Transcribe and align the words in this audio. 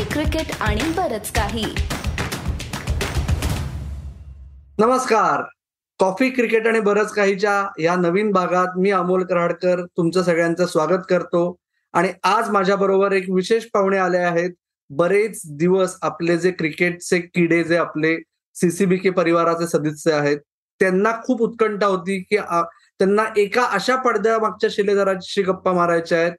Coffee 0.00 0.12
cricket 0.12 0.52
आणि 0.60 0.82
बरच 0.96 1.30
काही. 1.32 1.64
नमस्कार. 4.78 5.42
कॉफी 6.00 6.28
क्रिकेट 6.30 6.66
आणि 6.66 6.80
बरच 6.80 7.12
काहीच्या 7.12 7.82
या 7.82 7.96
नवीन 7.96 8.30
भागात 8.32 8.78
मी 8.78 8.90
अमोल 8.90 9.24
कराडकर 9.24 9.84
तुमचं 9.86 10.22
सगळ्यांचं 10.22 10.66
स्वागत 10.66 11.02
करतो. 11.08 11.42
आणि 11.94 12.12
आज 12.24 12.48
माझ्या 12.50 12.76
बरोबर 12.76 13.12
एक 13.12 13.24
विशेष 13.30 13.64
पाहुणे 13.74 13.98
आले 13.98 14.18
आहेत. 14.18 14.50
बरेच 14.90 15.40
दिवस 15.58 15.96
आपले 16.02 16.38
जे 16.38 16.50
क्रिकेटचे 16.50 17.18
किडे 17.20 17.62
जे 17.64 17.76
आपले 17.76 18.16
सीसीबी 18.56 18.96
के 18.96 19.10
परिवाराचे 19.10 19.66
सदस्य 19.66 20.12
आहेत 20.12 20.38
त्यांना 20.80 21.12
खूप 21.24 21.42
उत्कंठा 21.42 21.86
होती 21.86 22.18
की 22.20 22.36
त्यांना 22.36 23.24
एका 23.36 23.64
अशा 23.72 23.96
पडद्या 23.96 24.38
मागच्या 24.38 24.70
शिलेदाराची 24.72 25.42
गप्पा 25.42 25.72
मारायच्या 25.72 26.18
आहेत 26.18 26.32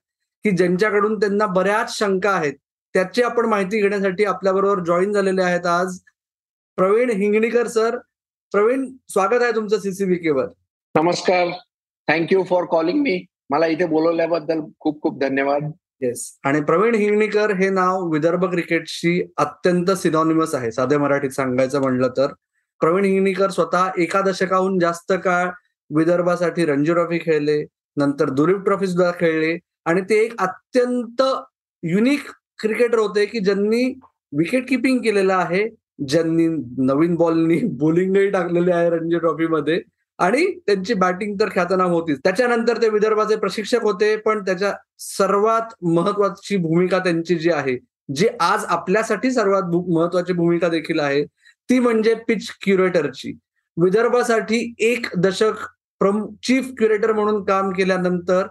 की 0.43 0.51
ज्यांच्याकडून 0.51 1.19
त्यांना 1.19 1.45
बऱ्याच 1.45 1.97
शंका 1.97 2.31
आहेत. 2.31 2.53
त्याची 2.95 3.21
आपण 3.21 3.45
माहिती 3.45 3.81
घेण्यासाठी 3.81 4.25
आपल्याबरोबर 4.25 4.83
जॉईन 4.83 5.11
झालेले 5.13 5.41
आहेत 5.41 5.65
आज 5.65 5.99
प्रवीण 6.77 7.09
हिंगणीकर 7.09 7.67
सर 7.67 7.97
प्रवीण 8.53 8.85
स्वागत 9.09 9.41
आहे 9.41 9.51
तुमचं 9.55 9.79
सीसीबीके 9.79 10.29
वर. 10.29 10.47
नमस्कार. 10.95 11.47
थँक्यू 12.07 12.43
फॉर 12.43 12.65
कॉलिंग 12.71 13.01
मी 13.01 13.23
मला 13.49 13.67
इथे 13.67 13.85
बोलवल्याबद्दल 13.85 14.59
खूप 14.79 15.01
खूप 15.01 15.19
धन्यवाद. 15.19 15.71
येस 16.01 16.31
आणि 16.45 16.61
प्रवीण 16.61 16.95
हिंगणीकर 16.95 17.51
हे 17.55 17.69
नाव 17.69 18.07
विदर्भ 18.11 18.45
क्रिकेटशी 18.51 19.21
अत्यंत 19.37 19.91
सिनॉनिमस 19.91 20.55
आहे. 20.55 20.71
साधे 20.71 20.97
मराठीत 20.97 21.31
सांगायचं 21.31 21.81
म्हणलं 21.81 22.09
तर. 22.17 22.33
प्रवीण 22.81 23.05
हिंगणीकर 23.05 23.49
स्वतः 23.49 24.01
एका 24.01 24.21
दशकाहून 24.21 24.77
जास्त 24.79 25.13
काळ 25.23 25.49
विदर्भासाठी 25.89 26.65
रणजी 26.65 26.93
ट्रॉफी 26.93 27.17
खेळले 27.19 27.63
नंतर 27.97 28.29
दुलीप 28.29 28.63
ट्रॉफी 28.65 28.87
सुद्धा 28.87 29.11
खेळले 29.19 29.57
आणि 29.85 30.01
ते 30.09 30.19
एक 30.23 30.39
अत्यंत 30.41 31.21
युनिक 31.83 32.29
क्रिकेटर 32.61 32.97
होते 32.97 33.25
की 33.25 33.39
ज्यांनी 33.39 33.83
विकेट 34.33 34.67
किपिंग 34.69 34.99
केलेलं 35.03 35.33
आहे 35.33 35.67
ज्यांनी 36.07 36.47
नवीन 36.85 37.15
बॉलनी 37.15 37.59
बोलिंगही 37.79 38.29
टाकलेली 38.29 38.71
आहे 38.71 38.89
रणजी 38.89 39.19
ट्रॉफीमध्ये 39.19 39.81
आणि 40.19 40.45
त्यांची 40.67 40.93
बॅटिंग 40.93 41.35
तर 41.39 41.49
ख्यातनाम 41.53 41.91
होतीच. 41.91 42.19
त्याच्यानंतर 42.23 42.81
ते 42.81 42.89
विदर्भाचे 42.89 43.35
प्रशिक्षक 43.35 43.83
होते 43.83 44.15
पण 44.15 44.43
त्याच्या 44.45 44.73
सर्वात 44.99 45.73
महत्वाची 45.83 46.57
भूमिका 46.57 46.99
त्यांची 46.99 47.35
जी 47.35 47.51
आहे 47.51 47.77
जी 48.15 48.27
आज 48.39 48.65
आपल्यासाठी 48.65 49.31
सर्वात 49.31 49.75
महत्वाची 49.89 50.33
भूमिका 50.33 50.67
देखील 50.69 50.99
आहे 50.99 51.23
ती 51.69 51.79
म्हणजे 51.79 52.13
पिच 52.27 52.49
क्युरेटरची 52.61 53.31
विदर्भासाठी 53.77 54.73
एक 54.79 55.07
दशक 55.17 55.65
चीफ 56.43 56.71
क्युरेटर 56.77 57.11
म्हणून 57.13 57.43
काम 57.43 57.71
केल्यानंतर 57.71 58.47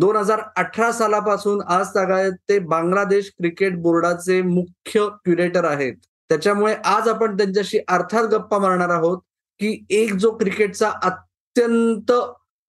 दोन 0.00 0.16
हजार 0.16 0.40
अठरा 0.56 0.90
सालापासून 0.92 1.60
आज 1.68 1.94
तागायत 1.94 2.32
ते 2.48 2.58
बांगलादेश 2.58 3.30
क्रिकेट 3.38 3.76
बोर्डाचे 3.82 4.40
मुख्य 4.42 5.06
क्युरेटर 5.24 5.64
आहेत. 5.64 5.94
त्याच्यामुळे 6.30 6.74
आज 6.84 7.08
आपण 7.08 7.36
त्यांच्याशी 7.36 7.78
अर्थात 7.88 8.24
गप्पा 8.32 8.58
मारणार 8.58 8.90
आहोत 8.90 9.18
की 9.60 9.76
एक 9.90 10.12
जो 10.14 10.30
क्रिकेटचा 10.38 10.90
अत्यंत 11.02 12.12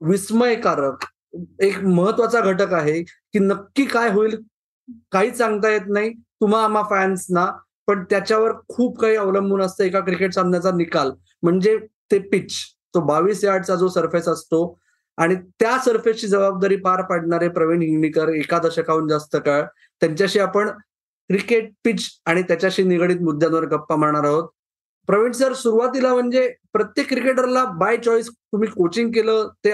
विस्मयकारक 0.01 1.05
एक 1.63 1.77
महत्त्वाचा 1.83 2.41
घटक 2.41 2.73
आहे 2.73 3.01
की 3.03 3.39
नक्की 3.39 3.85
काय 3.85 4.09
होईल 4.11 4.35
काहीच 5.11 5.37
सांगता 5.37 5.69
येत 5.69 5.87
नाही 5.87 6.13
तुम्हा 6.41 6.63
आम्हा 6.63 6.83
फॅन्सना 6.89 7.45
पण 7.87 8.03
त्याच्यावर 8.09 8.51
खूप 8.69 8.99
काही 9.01 9.15
अवलंबून 9.15 9.61
असतं 9.61 9.83
एका 9.83 9.99
क्रिकेट 9.99 10.33
सामन्याचा 10.33 10.71
निकाल. 10.75 11.11
म्हणजे 11.43 11.77
ते 12.11 12.19
पिच 12.31 12.53
तो 12.93 12.99
बावीस 13.05 13.43
यार्डचा 13.43 13.75
जो 13.75 13.87
सरफेस 13.89 14.27
असतो 14.27 14.77
आणि 15.17 15.35
त्या 15.59 15.77
सरफेसची 15.85 16.27
जबाबदारी 16.27 16.75
पार 16.75 17.01
पाडणारे 17.01 17.47
प्रवीण 17.49 17.81
हिंगणीकर 17.81 18.29
एका 18.29 18.57
दशकाहून 18.57 19.07
जास्त 19.07 19.35
काळ 19.45 19.63
त्यांच्याशी 20.01 20.39
आपण 20.39 20.69
क्रिकेट 21.29 21.71
पिच 21.83 22.07
आणि 22.25 22.41
त्याच्याशी 22.41 22.83
निगडीत 22.83 23.21
मुद्द्यांवर 23.21 23.65
गप्पा 23.65 23.95
मारणार 23.95 24.23
आहोत. 24.23 24.49
प्रवीण 25.07 25.31
सर 25.31 25.53
सुरुवातीला 25.53 26.13
म्हणजे 26.13 26.53
प्रत्येक 26.73 27.07
क्रिकेटरला 27.09 27.63
बाय 27.65 27.97
चॉईस 27.97 28.29
तुम्ही 28.29 28.69
कोचिंग 28.69 29.11
केलं 29.11 29.49
ते 29.65 29.71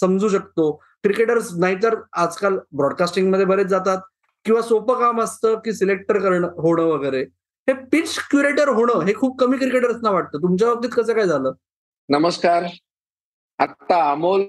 समजू 0.00 0.28
शकतो. 0.28 0.70
क्रिकेटर्स 1.02 1.48
नाहीतर 1.58 1.94
आजकाल 2.12 2.58
ब्रॉडकास्टिंगमध्ये 2.72 3.44
बरेच 3.46 3.66
जातात 3.66 4.00
किंवा 4.44 4.62
सोपं 4.62 4.98
काम 5.00 5.20
असतं 5.20 5.54
की 5.54 5.72
सिलेक्टर 5.72 6.18
करणं 6.18 6.48
होणं 6.48 6.82
वगैरे. 6.82 7.22
हे 7.68 7.72
पिच 7.92 8.18
क्युरेटर 8.30 8.68
होणं 8.68 9.00
हे 9.00 9.14
खूप 9.14 9.38
कमी 9.40 9.58
क्रिकेटर्सना 9.58 10.10
वाटतं. 10.10 10.38
तुमच्या 10.38 10.68
बाबतीत 10.68 10.90
कसं 10.92 11.14
काय 11.14 11.26
झालं? 11.26 11.52
नमस्कार. 12.08 12.64
आता 13.58 14.10
अमोल 14.10 14.42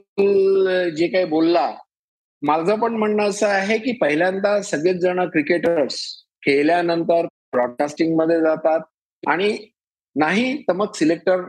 जे 0.95 1.07
काही 1.07 1.25
बोलला 1.25 1.71
माझं 2.41 2.79
पण 2.79 2.95
म्हणणं 2.95 3.29
असं 3.29 3.47
आहे 3.47 3.77
की 3.77 3.91
पहिल्यांदा 3.91 4.61
सगळेच 4.61 4.95
जण 4.95 5.25
क्रिकेटर्स 5.29 5.97
खेळल्यानंतर 6.45 7.25
ब्रॉडकास्टिंगमध्ये 7.53 8.39
जातात 8.41 8.79
आणि 9.23 9.57
नाही 10.15 10.61
तर 10.61 10.73
मग 10.73 10.91
सिलेक्टर 10.95 11.41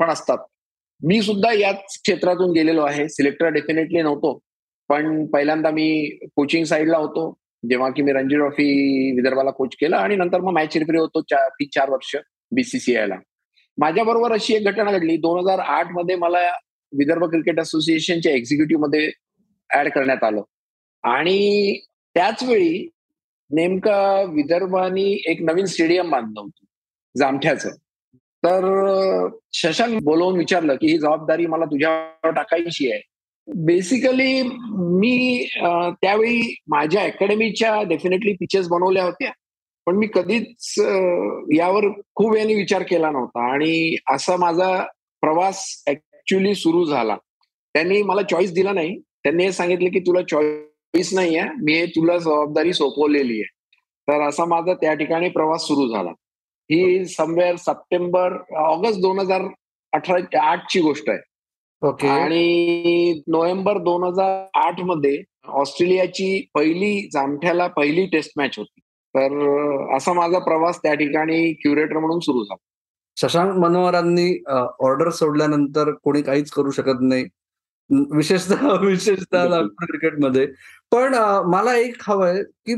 पण 0.00 0.10
असतात. 0.10 0.38
मी 1.02 1.22
सुद्धा 1.22 1.52
याच 1.52 1.98
क्षेत्रातून 2.02 2.52
गेलेलो 2.52 2.82
आहे. 2.82 3.08
सिलेक्टर 3.08 3.48
डेफिनेटली 3.48 4.02
नव्हतो. 4.02 4.38
पण 4.88 5.24
पहिल्यांदा 5.26 5.70
मी 5.70 6.18
कोचिंग 6.36 6.64
साईडला 6.64 6.98
होतो. 6.98 7.32
जेव्हा 7.70 7.88
की 7.90 8.02
मी 8.02 8.12
रणजी 8.12 8.36
ट्रॉफी 8.36 8.64
विदर्भाला 9.16 9.50
कोच 9.50 9.74
केला 9.80 9.96
आणि 9.96 10.16
नंतर 10.16 10.40
मग 10.40 10.52
मॅच 10.52 10.76
रिफ्री 10.76 10.98
होतो 10.98 11.20
चार 11.20 11.48
तीन 11.48 11.68
चार 11.74 11.90
वर्ष 11.90 12.14
बीसीसीआयला 12.52 13.14
माझ्याबरोबर 13.78 14.32
अशी 14.32 14.54
एक 14.54 14.64
घटना 14.64 14.92
घडली. 14.92 15.16
दोन 15.16 15.38
हजार 15.38 15.58
आठमध्ये 15.58 16.16
मला 16.16 16.38
विदर्भ 16.92 17.24
क्रिकेट 17.24 17.60
असोसिएशनच्या 17.60 18.32
एक्झिक्युटिव्हमध्ये 18.32 19.10
ऍड 19.70 19.88
करण्यात 19.92 20.24
आलं. 20.24 20.42
आणि 21.04 21.78
त्याच 22.14 22.42
वेळी 22.42 22.88
नेमका 23.50 24.22
विदर्भानी 24.28 25.12
एक 25.26 25.42
नवीन 25.42 25.66
स्टेडियम 25.66 26.10
बांधलं 26.10 26.40
होतं 26.40 26.64
जामठ्याचं. 27.16 27.70
तर 28.42 29.28
शशांक 29.52 30.02
बोलवून 30.04 30.36
विचारलं 30.38 30.74
की 30.74 30.86
ही 30.86 30.98
जबाबदारी 30.98 31.46
मला 31.46 31.64
तुझ्यावर 31.64 32.30
टाकायची 32.30 32.90
आहे. 32.92 33.00
बेसिकली 33.66 34.42
मी 34.42 35.48
त्यावेळी 36.02 36.54
माझ्या 36.68 37.02
अकॅडमीच्या 37.02 37.82
डेफिनेटली 37.82 38.32
पिचेस 38.32 38.68
बनवल्या 38.68 39.04
होत्या 39.04 39.30
पण 39.86 39.96
मी 39.96 40.06
कधीच 40.14 40.74
यावर 41.56 41.84
खूप 42.14 42.32
वेळाने 42.32 42.54
विचार 42.54 42.82
केला 42.82 43.10
नव्हता. 43.10 43.52
आणि 43.52 43.96
असा 44.12 44.36
माझा 44.36 44.84
प्रवास 45.22 45.82
ऍक्च्युली 46.28 46.54
सुरू 46.54 46.84
झाला. 46.84 47.16
त्यांनी 47.74 48.02
मला 48.02 48.22
चॉईस 48.22 48.52
दिला 48.52 48.72
नाही. 48.72 48.98
त्यांनी 48.98 49.44
हे 49.44 49.52
सांगितलं 49.52 49.88
की 49.88 50.00
तुला 50.00 50.22
चॉईस 50.22 51.14
नाही 51.14 51.36
आहे. 51.36 51.50
मी 51.50 51.86
तुला 51.86 52.18
जबाबदारी 52.18 52.72
सोपवलेली 52.72 53.32
आहे. 53.32 53.50
तर 54.08 54.28
असा 54.28 54.44
माझा 54.44 54.74
त्या 54.74 54.94
ठिकाणी 54.94 55.28
प्रवास 55.28 55.62
सुरू 55.62 55.88
झाला. 55.88 56.10
ही 56.70 57.04
समवेअर 57.04 57.56
सप्टेंबर 57.56 58.32
ऑगस्ट 58.56 59.00
दोन 59.00 59.18
हजार 59.18 59.42
अठरा 59.92 60.42
आठ 60.42 60.70
ची 60.70 60.80
गोष्ट 60.80 61.10
आहे. 61.10 61.18
ओके. 61.88 62.08
आणि 62.08 63.22
नोव्हेंबर 63.28 63.78
दोन 63.78 64.04
हजार 64.04 64.58
आठमध्ये 64.58 65.22
ऑस्ट्रेलियाची 65.46 66.46
पहिली 66.54 67.08
जामठ्याला 67.12 67.66
पहिली 67.66 68.06
टेस्ट 68.06 68.32
मॅच 68.36 68.58
होती. 68.58 68.80
तर 69.16 69.30
असा 69.96 70.12
माझा 70.12 70.38
प्रवास 70.38 70.78
त्या 70.78 70.94
ठिकाणी 70.94 71.52
क्युरेटर 71.52 71.98
म्हणून 71.98 72.18
सुरू 72.18 72.44
झाला. 72.44 72.67
शशांक 73.20 73.56
मनोहरांनी 73.56 74.42
ऑर्डर 74.80 75.10
सोडल्यानंतर 75.10 75.90
कोणी 75.90 76.22
काहीच 76.22 76.50
करू 76.50 76.70
शकत 76.70 76.98
नाही. 77.00 77.24
विशेषतः 77.90 78.56
विशेषतः 78.82 79.66
क्रिकेटमध्ये 79.66 80.46
पण 80.90 81.14
मला 81.46 81.76
एक 81.76 81.94
हवंय 82.00 82.42
की 82.42 82.74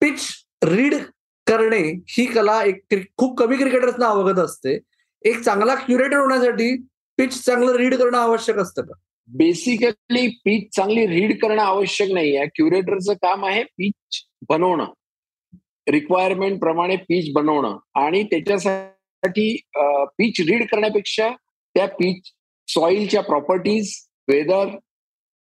पिच 0.00 0.20
रीड 0.64 0.94
करणे 1.46 2.04
ही 2.08 2.26
कला 2.26 2.64
एक 2.64 2.84
खूप 3.16 3.38
कमी 3.38 3.56
क्रिकेटर्सना 3.56 4.06
अवगत 4.06 4.38
असते. 4.38 4.78
एक 5.22 5.40
चांगला 5.40 5.74
क्युरेटर 5.74 6.16
होण्यासाठी 6.16 6.82
पिच 7.18 7.44
चांगलं 7.44 7.72
रीड 7.72 7.94
करणं 7.94 8.18
आवश्यक 8.18 8.56
असतं 8.56 8.82
का? 8.82 8.94
बेसिकली 9.26 10.28
पिच 10.28 10.76
चांगली 10.76 11.06
रीड 11.06 11.42
करणं 11.42 11.62
आवश्यक 11.62 12.12
नाही 12.12 12.36
आहे 12.36 12.46
क्युरेटरचं 12.46 13.12
काम 13.12 13.44
आहे 13.44 13.62
पिच 13.64 14.26
बनवणं. 14.48 14.84
रिक्वायरमेंट 15.88 16.60
प्रमाणे 16.60 16.96
पिच 16.96 17.32
बनवणं. 17.34 17.78
आणि 17.94 18.22
त्याच्यासाठी 18.22 18.91
पिच 19.26 20.40
रीड 20.40 20.66
करण्यापेक्षा 20.66 21.28
त्या 21.74 21.86
पिच 21.86 22.22
सॉइलच्या 22.68 23.22
प्रॉपर्टीज 23.22 23.94
वेदर 24.28 24.66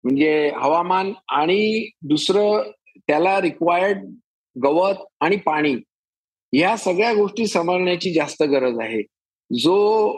म्हणजे 0.04 0.52
हवामान 0.56 1.12
आणि 1.28 1.90
दुसरं 2.02 2.72
त्याला 3.08 3.42
रिक्वायर्ड 3.42 4.04
गवत 4.64 4.96
आणि 5.20 5.36
पाणी 5.36 5.76
या 6.54 6.78
सगळ्या 6.78 7.14
गोष्टी 7.14 7.48
समजण्याची 7.48 8.14
जास्त 8.14 8.44
गरज 8.44 8.80
आहे. 8.80 9.02
जो 9.52 10.10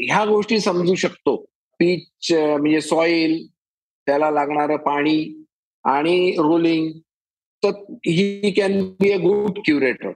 ह्या 0.00 0.24
गोष्टी 0.24 0.58
समजू 0.60 0.94
शकतो. 0.94 1.36
पीच 1.80 2.32
म्हणजे 2.32 2.80
सॉइल 2.80 3.46
त्याला 4.06 4.30
लागणारं 4.30 4.76
पाणी 4.76 5.44
आणि 5.84 6.30
रोलिंग 6.38 6.92
तर 7.62 7.70
ही 8.06 8.50
can 8.52 8.82
be 9.00 9.10
a 9.10 9.16
good 9.16 9.58
curator. 9.58 10.12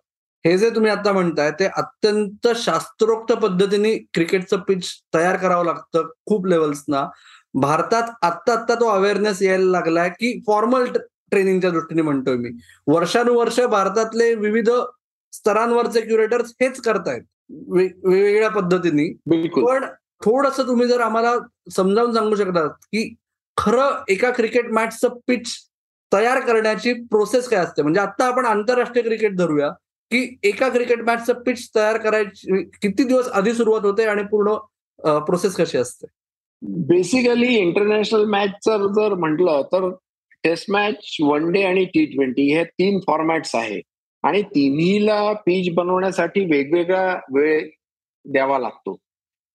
हे 0.49 0.59
जे 0.59 0.71
तुम्ही 0.71 0.91
आता 0.91 1.12
म्हणताय 1.12 1.50
ते 1.50 1.67
अत्यंत 1.67 2.49
शास्त्रोक्त 2.56 3.33
पद्धतीने 3.33 3.99
क्रिकेटचं 3.99 4.56
पिच 4.56 4.91
तयार 5.15 5.37
करावं 5.37 5.65
लागतं 5.65 6.09
खूप 6.27 6.47
लेवल्सना 6.47 7.09
भारतात 7.55 8.03
आत्ता 8.23 8.53
आत्ता 8.53 8.75
तो 8.75 8.89
अवेअरनेस 8.89 9.43
यायला 9.43 9.71
लागलाय 9.71 10.09
की 10.09 10.43
फॉर्मल 10.47 10.85
ट्रेनिंगच्या 11.31 11.71
दृष्टीने 11.71 12.03
म्हणतोय 12.03 12.37
मी. 12.37 12.49
वर्षानुवर्ष 12.87 13.61
भारतातले 13.61 14.35
विविध 14.35 14.71
स्तरांवरचे 15.33 16.00
क्युरेटर्स 16.00 16.53
हेच 16.61 16.81
करतायत. 16.81 17.23
वेगवेगळ्या 17.50 18.50
पद्धतीने. 18.50 19.17
बिलकुल. 19.27 19.65
पण 19.65 19.85
थोडस 20.25 20.61
तुम्ही 20.61 20.89
जर 20.89 21.00
आम्हाला 21.00 21.35
समजावून 21.77 22.15
सांगू 22.15 22.35
शकतात 22.35 22.71
की 22.71 23.15
खरं 23.56 24.05
एका 24.09 24.31
क्रिकेट 24.31 24.73
मॅचचं 24.73 25.09
पिच 25.09 25.55
तयार 26.12 26.41
करण्याची 26.41 26.93
प्रोसेस 26.93 27.49
काय 27.49 27.61
असते? 27.61 27.83
म्हणजे 27.83 28.00
आता 28.00 28.27
आपण 28.27 28.47
आंतरराष्ट्रीय 28.47 29.05
क्रिकेट 29.05 29.37
धरूया. 29.37 29.71
की 30.11 30.39
एका 30.45 30.69
क्रिकेट 30.69 31.01
मॅचचं 31.05 31.43
पिच 31.43 31.69
तयार 31.75 31.97
करायची 31.99 32.63
किती 32.83 33.05
दिवस 33.05 33.29
आधी 33.29 33.53
सुरुवात 33.53 33.85
होते 33.85 34.05
आणि 34.05 34.23
पूर्ण 34.23 34.55
प्रोसेस 35.25 35.57
कशी 35.57 35.79
असते? 35.79 36.07
बेसिकली 36.89 37.55
इंटरनॅशनल 37.57 38.25
मॅच 38.31 38.69
जर 38.69 39.15
म्हटलं 39.15 39.63
तर 39.73 39.89
टेस्ट 40.45 40.71
मॅच 40.71 41.17
वन 41.21 41.51
डे 41.53 41.63
आणि 41.63 41.85
टी 41.85 42.05
ट्वेंटी 42.07 42.53
हे 42.55 42.65
तीन 42.65 42.99
फॉर्मॅट्स 43.07 43.55
आहे. 43.55 43.81
आणि 44.25 44.43
तिन्हीला 44.55 45.33
पिच 45.47 45.75
बनवण्यासाठी 45.75 46.45
वेगवेगळा 46.45 47.19
वेळ 47.35 47.69
द्यावा 48.25 48.59
लागतो. 48.59 48.97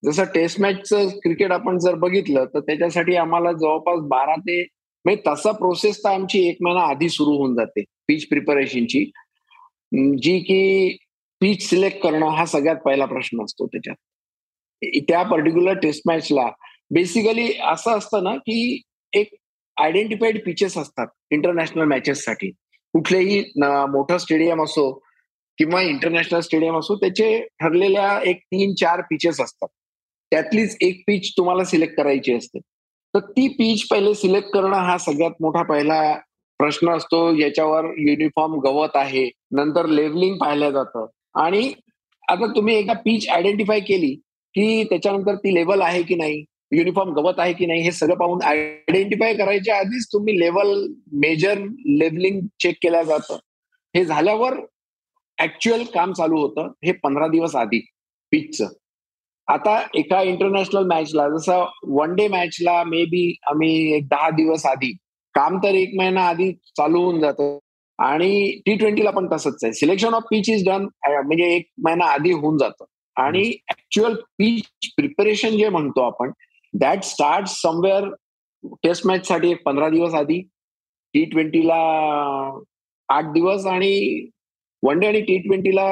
जसं 0.03 0.23
टेस्ट 0.35 0.59
मॅचचं 0.61 1.07
क्रिकेट 1.23 1.51
आपण 1.51 1.77
जर 1.79 1.95
बघितलं 1.95 2.45
तर 2.53 2.59
त्याच्यासाठी 2.59 3.15
आम्हाला 3.15 3.51
जवळपास 3.51 3.99
बारा 4.09 4.35
ते 4.35 4.61
म्हणजे 5.05 5.21
तसा 5.27 5.51
प्रोसेस 5.51 6.03
तर 6.03 6.09
आमची 6.09 6.47
एक 6.49 6.57
महिना 6.61 6.81
आधी 6.81 7.09
सुरू 7.09 7.31
होऊन 7.37 7.55
जाते 7.55 7.83
पिच 8.07 8.27
प्रिपरेशनची 8.29 9.03
जी 9.93 10.39
की 10.39 10.97
पिच 11.41 11.69
सिलेक्ट 11.69 12.01
करणं 12.01 12.29
हा 12.29 12.45
सगळ्यात 12.45 12.75
पहिला 12.75 13.05
प्रश्न 13.05 13.43
असतो 13.43 13.67
त्याच्यात. 13.67 13.95
त्या 15.07 15.23
पर्टिक्युलर 15.23 15.73
टेस्ट 15.73 16.01
मॅचला 16.05 16.49
बेसिकली 16.91 17.51
असं 17.63 17.97
असतं 17.97 18.23
ना 18.23 18.35
की 18.35 18.81
एक 19.13 19.33
आयडेंटिफाईड 19.77 20.43
पिचेस 20.45 20.77
असतात 20.77 21.07
इंटरनॅशनल 21.31 21.83
मॅचेससाठी 21.83 22.49
कुठलेही 22.93 23.39
मोठं 23.57 24.17
स्टेडियम 24.17 24.63
असो 24.63 24.91
किंवा 25.57 25.81
इंटरनॅशनल 25.81 26.39
स्टेडियम 26.39 26.77
असो 26.79 26.95
त्याचे 26.95 27.39
ठरलेल्या 27.59 28.19
एक 28.25 28.39
तीन 28.43 28.73
चार 28.73 29.01
पिचेस 29.01 29.41
असतात. 29.41 29.67
त्यातलीच 30.31 30.77
एक 30.81 31.01
पिच 31.07 31.31
तुम्हाला 31.37 31.63
सिलेक्ट 31.63 31.97
करायची 31.97 32.33
असते. 32.33 32.59
तर 33.13 33.19
ती 33.19 33.47
पीच 33.47 33.87
पहिले 33.87 34.13
सिलेक्ट 34.15 34.49
करणं 34.49 34.77
हा 34.77 34.97
सगळ्यात 34.97 35.31
मोठा 35.41 35.63
पहिला 35.63 36.01
प्रश्न 36.63 36.89
असतो 36.89 37.35
याच्यावर 37.35 37.85
युनिफॉर्म 37.97 38.53
गवत 38.53 38.95
आहे. 38.95 39.29
नंतर 39.51 39.85
लेवलिंग 39.85 40.37
पाहिलं 40.37 40.69
जातं. 40.69 41.05
आणि 41.35 41.73
आता 42.29 42.45
तुम्ही 42.55 42.75
एका 42.75 42.93
पीच 42.93 43.29
आयडेंटिफाय 43.29 43.79
केली 43.79 44.15
की 44.55 44.83
त्याच्यानंतर 44.83 45.35
ती 45.35 45.53
लेवल 45.55 45.81
आहे 45.81 46.03
की 46.03 46.15
नाही 46.15 46.43
युनिफॉर्म 46.71 47.13
गवत 47.13 47.33
आहे 47.37 47.53
की 47.53 47.65
नाही 47.65 47.81
हे 47.81 47.91
सगळं 47.91 48.15
पाहून 48.15 48.41
आयडेंटिफाय 48.43 49.33
करायच्या 49.33 49.77
आधीच 49.77 50.07
तुम्ही 50.13 50.39
लेवल 50.39 50.87
मेजर 51.11 51.57
लेवलिंग 51.85 52.39
चेक 52.59 52.75
केलं 52.83 53.03
जातं. 53.03 53.37
हे 53.95 54.05
झाल्यावर 54.05 54.53
ऍक्च्युअल 55.39 55.83
काम 55.83 56.13
चालू 56.13 56.37
होतं. 56.37 56.71
हे 56.85 56.91
पंधरा 56.91 57.27
दिवस 57.27 57.55
आधी 57.55 57.85
पिचचं 58.31 58.67
आता 59.47 59.79
एका 59.93 60.21
इंटरनॅशनल 60.21 60.85
मॅचला 60.85 61.29
जसं 61.29 61.65
वन 61.83 62.15
डे 62.15 62.27
मॅचला 62.27 62.83
मे 62.83 63.05
बी 63.05 63.35
आम्ही 63.47 63.93
एक 63.93 64.07
दहा 64.07 64.29
दिवस 64.29 64.65
आधी 64.65 64.97
काम 65.35 65.57
तर 65.57 65.75
एक 65.75 65.91
महिना 65.97 66.27
आधी 66.27 66.51
चालू 66.77 67.01
होऊन 67.03 67.19
जातं. 67.19 67.57
आणि 67.99 68.59
टी 68.65 68.75
ट्वेंटीला 68.77 69.11
पण 69.11 69.27
तसंच 69.31 69.63
आहे. 69.63 69.73
Selection 69.73 70.13
of 70.13 70.23
pitch 70.31 70.49
is 70.49 70.67
done 70.69 70.83
म्हणजे 71.07 71.55
एक 71.55 71.67
महिना 71.85 72.05
आधी 72.05 72.31
होऊन 72.31 72.57
जातं. 72.57 72.85
आणि 73.15 73.41
ऍक्च्युअल 73.71 74.15
पिच 74.39 74.89
प्रिपरेशन 74.95 75.57
जे 75.57 75.69
म्हणतो 75.69 76.01
आपण 76.01 76.31
that 76.73 77.03
start 77.03 77.47
somewhere 77.47 78.09
test 78.83 79.07
match 79.07 79.27
साठी 79.27 79.51
एक 79.51 79.63
पंधरा 79.63 79.89
दिवस 79.89 80.13
आधी. 80.13 80.41
टी 81.13 81.23
ट्वेंटीला 81.25 81.75
आठ 83.09 83.25
दिवस 83.33 83.65
आणि 83.65 84.25
वन 84.83 84.99
डे 84.99 85.07
आणि 85.07 85.21
टी 85.21 85.37
ट्वेंटीला 85.37 85.85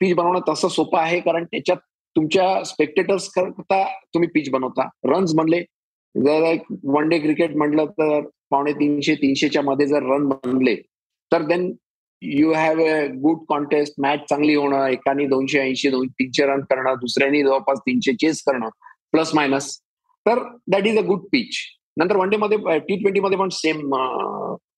पिच 0.00 0.14
बनवणं 0.14 0.40
तसं 0.48 0.68
सोपं 0.68 0.98
आहे. 0.98 1.20
कारण 1.20 1.44
त्याच्यात 1.44 1.76
तुमच्या 2.16 2.62
स्पेक्टेटर्स 2.64 3.28
करता 3.28 3.84
तुम्ही 4.14 4.28
पिच 4.28 4.50
बनवता. 4.50 4.88
रन्स 5.04 5.34
बनले 5.34 5.62
जर 6.14 6.44
एक 6.44 6.62
वन 6.86 7.08
डे 7.08 7.18
क्रिकेट 7.18 7.56
म्हटलं 7.56 7.86
तर 7.98 8.20
पावणे 8.50 8.72
तीनशे 8.72 9.14
तीनशेच्या 9.14 9.62
मध्ये 9.62 9.86
जर 9.86 10.02
रन 10.04 10.28
बनले 10.28 10.74
तर 11.32 11.42
then 11.46 11.72
you 12.22 12.52
have 12.52 12.80
a 12.80 12.96
good 13.22 13.38
contest 13.48 13.94
match 13.98 14.24
चांगली 14.28 14.54
होणं 14.54 14.86
एकाने 14.86 15.26
दोनशे 15.26 15.58
ऐंशी 15.60 15.90
दोन 15.90 16.06
तीनशे 16.08 16.46
रन 16.46 16.60
करणं 16.70 16.94
दुसऱ्यानी 16.94 17.42
जवळपास 17.42 17.78
तीनशे 17.78 18.12
चेस 18.16 18.42
करणं 18.42 18.68
प्लस 19.12 19.34
मायनस 19.34 19.76
तर 20.26 20.42
that 20.72 20.86
is 20.86 20.98
a 20.98 21.02
good 21.02 21.24
pitch 21.32 21.58
नंतर 21.96 22.16
वन 22.16 22.28
डे 22.28 22.36
मध्ये 22.36 22.78
टी 22.78 22.96
ट्वेंटी 22.96 23.20
मध्ये 23.20 23.38
पण 23.38 23.48
सेम 23.52 23.88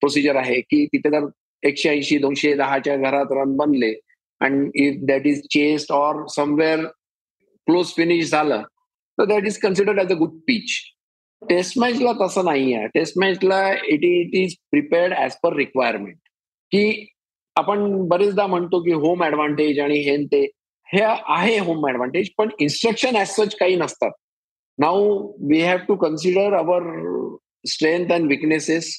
प्रोसिजर 0.00 0.36
आहे 0.36 0.60
की 0.60 0.84
तिथे 0.86 1.10
जर 1.10 1.26
एकशे 1.62 1.88
ऐंशी 1.88 2.18
दोनशे 2.18 2.54
दहाच्या 2.54 2.96
घरात 2.96 3.32
रन 3.32 3.56
बनले 3.56 3.92
and 4.40 4.70
if 4.76 5.04
that 5.08 5.26
is 5.26 5.40
chased 5.50 5.92
or 5.92 6.26
somewhere 6.26 6.84
close 7.66 7.92
finish 7.96 8.30
झालं 8.30 8.62
तर 9.18 9.24
that 9.24 9.46
is 9.46 9.58
considered 9.58 10.00
as 10.00 10.12
a 10.12 10.16
good 10.16 10.38
pitch 10.46 10.72
test 11.48 11.78
मॅचला 11.78 12.12
तसं 12.20 12.44
नाही 12.44 12.72
आहे 12.74 12.86
टेस्ट 12.94 13.18
मॅचला 13.20 13.60
it 13.72 14.04
it 14.04 14.34
is 14.34 14.54
prepared 14.70 15.12
as 15.14 15.36
per 15.42 15.56
requirement 15.56 16.16
की 16.72 17.06
आपण 17.56 18.06
बरेचदा 18.08 18.46
म्हणतो 18.46 18.80
की 18.84 18.92
होम 18.92 19.22
ऍडव्हान्टेज 19.24 19.78
आणि 19.80 19.98
हे 19.98 20.16
ते. 20.24 20.46
हे 20.88 21.00
आहे 21.02 21.58
होम 21.58 21.86
ऍडव्हान्टेज 21.88 22.28
पण 22.38 22.48
इन्स्ट्रक्शन 22.60 23.16
ॲज 23.16 23.28
सच 23.30 23.54
काही 23.56 23.76
नसतात. 23.76 24.10
Now 24.78 25.32
we 25.50 25.60
have 25.62 25.78
to 25.88 25.94
consider 25.96 26.54
our 26.54 26.82
strength 27.68 28.12
and 28.12 28.28
weaknesses 28.28 28.90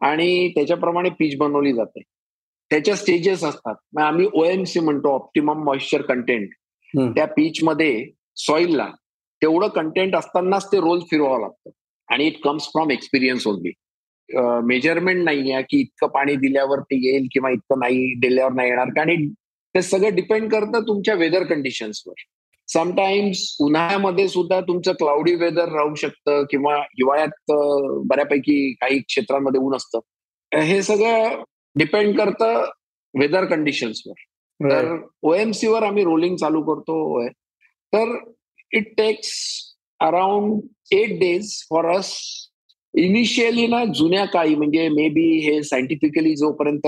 आणि 0.00 0.48
त्याच्याप्रमाणे 0.54 1.10
पीच 1.18 1.36
बनवली 1.38 1.72
जाते. 1.72 2.00
त्याच्या 2.70 2.94
स्टेजेस 2.96 3.44
असतात. 3.44 3.74
आम्ही 4.00 4.26
ओएमसी 4.34 4.80
म्हणतो 4.80 5.14
ऑप्टिमम 5.14 5.64
मॉइश्चर 5.64 6.02
कंटेंट 6.02 6.48
त्या 6.94 7.26
पीच 7.26 7.62
मध्ये 7.64 8.04
सॉइलला 8.36 8.88
तेवढं 9.42 9.68
कंटेंट 9.68 10.14
असतानाच 10.16 10.66
ते 10.72 10.80
रोल 10.80 11.00
फिरवावं 11.10 11.40
लागतं. 11.40 11.70
आणि 12.08 12.26
it 12.26 12.40
comes 12.42 12.64
from 12.68 12.90
experience 12.90 13.46
only 13.46 13.72
measurement 14.66 15.24
नाही 15.24 15.52
आहे 15.52 15.62
की 15.70 15.80
इतकं 15.80 16.08
पाणी 16.08 16.34
दिल्यावर 16.36 16.80
ते 16.80 16.96
येईल 17.06 17.26
किंवा 17.32 17.50
इतकं 17.50 17.78
नाही 17.78 18.14
दिल्यावर 18.20 18.52
नाही 18.52 18.68
येणार. 18.68 18.88
कारण 18.96 19.28
ते 19.74 19.82
सगळं 19.82 20.14
डिपेंड 20.14 20.50
करतं 20.52 20.86
तुमच्या 20.86 21.14
वेदर 21.14 21.44
कंडिशन्सवर 21.44 22.22
समटाईम्स 22.68 23.56
उन्हाळ्यामध्ये 23.60 24.26
सुद्धा 24.28 24.60
तुमचं 24.60 24.92
क्लाउडी 24.98 25.34
वेदर 25.34 25.72
राहू 25.72 25.94
शकतं 25.94 26.44
किंवा 26.50 26.76
हिवाळ्यात 26.76 27.52
बऱ्यापैकी 28.08 28.72
काही 28.80 28.98
क्षेत्रांमध्ये 29.00 29.60
ऊन 29.60 29.76
असतं. 29.76 29.98
हे 30.52 30.82
सगळं 30.82 31.42
डिपेंड 31.76 32.16
करतं 32.18 32.64
वेदर 33.14 33.44
कंडिशन्सवर 33.44 34.22
तर 34.60 34.96
ओएमसी 35.22 35.66
वर 35.66 35.82
आम्ही 35.82 36.04
रोलिंग 36.04 36.36
चालू 36.36 36.62
करतो 36.62 37.26
तर 37.92 38.16
it 38.72 38.94
takes 38.96 39.30
around 40.00 40.60
eight 40.94 41.18
days 41.20 41.52
for 41.70 41.84
us 41.96 42.12
initially 42.94 43.66
ना 43.66 43.84
जुन्या 43.94 44.24
काळी 44.24 44.54
म्हणजे 44.54 44.88
मे 44.88 45.08
बी 45.08 45.26
हे 45.46 45.62
सायंटिफिकली 45.62 46.34
जोपर्यंत 46.36 46.86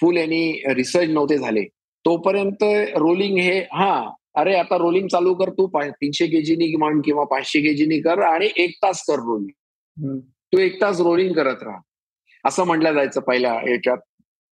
फुल 0.00 0.16
यांनी 0.16 0.74
रिसर्च 0.74 1.08
नव्हते 1.08 1.38
झाले 1.38 1.64
तोपर्यंत 2.04 2.62
रोलिंग 2.96 3.38
हे 3.38 3.58
हा 3.72 3.92
अरे 4.34 4.54
आता 4.54 4.76
रोलिंग 4.78 5.08
चालू 5.08 5.34
कर 5.34 5.50
तू 5.50 5.66
तीनशे 5.76 6.26
केजीनी 6.26 6.74
म्हण 6.76 7.00
किंवा 7.00 7.24
पाचशे 7.24 7.60
केजीनी 7.60 8.00
कर 8.00 8.22
आणि 8.22 8.48
एक 8.56 8.76
तास 8.82 9.02
कर 9.08 9.18
रोलिंग 9.18 10.18
तू 10.52 10.58
एक 10.58 10.80
तास 10.80 11.00
रोलिंग 11.00 11.32
करत 11.34 11.62
राहा. 11.62 11.80
असं 12.44 12.64
म्हटलं 12.64 12.92
जायचं 12.92 13.20
पहिल्या 13.20 13.52
याच्यात. 13.70 13.98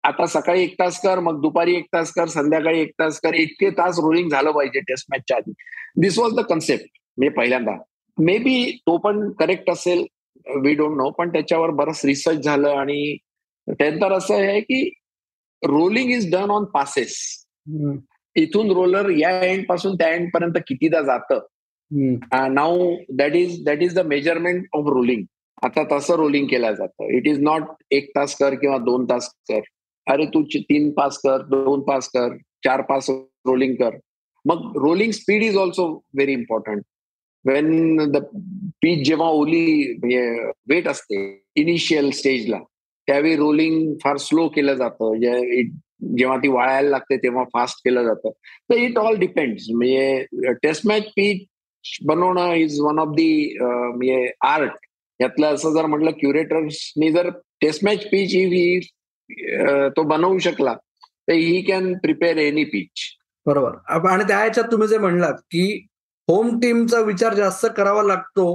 आता 0.05 0.27
सकाळी 0.27 0.63
एक 0.63 0.75
तास 0.79 1.01
कर 1.03 1.21
मग 1.21 1.41
दुपारी 1.43 1.75
एक 1.77 1.87
तास 1.93 2.13
कर 2.13 2.27
संध्याकाळी 2.29 2.81
एक 2.81 2.91
तास 2.99 3.21
कर 3.21 3.35
इतके 3.35 3.71
तास 3.79 3.99
रोलिंग 3.99 4.29
झालं 4.31 4.51
पाहिजे 4.51 4.81
टेस्ट 4.81 5.07
मॅचच्या 5.11 5.37
आधी. 5.37 5.53
दिस 6.01 6.19
वॉज 6.19 6.35
द 6.35 6.41
कन्सेप्ट 6.41 6.99
म्हणजे 7.19 7.35
पहिल्यांदा. 7.37 7.77
मे 8.19 8.37
बी 8.39 8.71
तो 8.87 8.97
पण 8.99 9.31
करेक्ट 9.39 9.71
असेल 9.71 10.05
वी 10.63 10.75
डोंट 10.75 10.97
नो 10.97 11.11
पण 11.19 11.33
त्याच्यावर 11.33 11.71
बरंच 11.81 12.01
रिसर्च 12.05 12.45
झालं 12.45 12.69
आणि 12.69 13.17
त्यानंतर 13.69 14.13
असं 14.13 14.35
आहे 14.35 14.61
की 14.61 14.83
rolling 15.63 16.11
is 16.11 16.31
done 16.33 16.51
on 16.51 16.65
passes 16.75 17.17
इथून 18.37 18.71
रोलर 18.71 19.09
या 19.11 19.31
एंडपासून 19.45 19.95
त्या 19.99 20.09
एंड 20.15 20.29
पर्यंत 20.35 20.59
कितीदा 20.67 21.01
जातं. 21.03 21.39
Now 22.55 22.95
that 23.19 23.35
is 23.37 23.63
that 23.65 23.83
is 23.83 23.95
the 23.95 24.07
measurement 24.07 24.67
of 24.77 24.89
rolling 24.95 25.25
आता 25.63 25.83
तसं 25.91 26.15
रोलिंग 26.17 26.47
केलं 26.49 26.75
जातं. 26.75 27.05
इट 27.17 27.27
इज 27.27 27.41
नॉट 27.43 27.63
एक 27.91 28.11
तास 28.17 28.37
कर 28.39 28.55
किंवा 28.55 28.79
दोन 28.79 29.05
तास 29.11 29.29
कर. 29.51 29.61
अरे 30.07 30.27
तू 30.35 30.43
तीन 30.43 30.91
पास 30.97 31.19
कर 31.19 31.43
दोन 31.47 31.81
पास 31.87 32.09
कर 32.09 32.37
चार 32.65 32.83
पास 32.83 33.11
रोलिंग 33.11 33.75
कर. 33.77 33.99
मग 34.45 34.77
rolling 34.83 35.13
speed 35.13 35.43
is 35.43 35.57
also 35.57 35.89
very 36.15 36.33
important 36.33 36.85
when 37.49 37.97
the 38.13 38.17
pitch 38.83 39.07
जेव्हा 39.07 39.29
ओली 39.29 39.93
म्हणजे 39.99 40.51
वेट 40.71 40.89
असते 40.89 41.21
इनिशियल 41.57 42.11
स्टेजला 42.11 42.59
त्यावेळी 43.09 43.37
रोलिंग 43.37 43.95
फार 44.03 44.17
स्लो 44.17 44.47
केलं 44.55 44.75
जातं. 44.75 45.15
जेव्हा 46.19 46.37
ती 46.37 46.49
वाळायला 46.49 46.89
लागते 46.89 47.17
तेव्हा 47.23 47.45
फास्ट 47.53 47.79
केलं 47.85 48.05
जातं. 48.05 48.31
तर 48.71 48.75
इट 48.77 48.99
ऑल 48.99 49.17
डिपेंड्स 49.19 49.65
म्हणजे 49.71 50.53
टेस्ट 50.63 50.87
मॅच 50.87 51.07
पीच 51.17 51.47
बनवणं 52.07 52.53
इज 52.55 52.81
वन 52.81 52.99
ऑफ 52.99 53.15
दी 53.17 53.57
म्हणजे 53.61 54.31
आर्ट 54.47 54.87
यातलं 55.21 55.55
असं 55.55 55.73
जर 55.75 55.87
म्हटलं 55.87 56.11
क्युरेटर्सनी 56.11 57.11
जर 57.13 57.31
टेस्ट 57.61 57.85
मॅच 57.85 58.05
पिच 58.11 58.35
ही 58.35 58.79
तो 59.97 60.03
बनवू 60.09 60.39
शकला 60.39 60.75
तर 61.29 61.33
he 61.33 61.61
can 61.63 61.93
prepare 61.99 62.37
any 62.37 62.65
pitch 62.65 63.07
बरोबर. 63.47 63.71
आणि 64.09 64.25
त्या 64.29 64.39
ह्याच्यात 64.39 64.71
तुम्ही 64.73 64.89
जे 64.89 64.99
म्हणलात 64.99 65.35
की 65.51 65.87
होम 66.29 66.59
टीमचा 66.61 67.01
विचार 67.01 67.35
जास्त 67.35 67.67
करावा 67.77 68.03
लागतो 68.03 68.47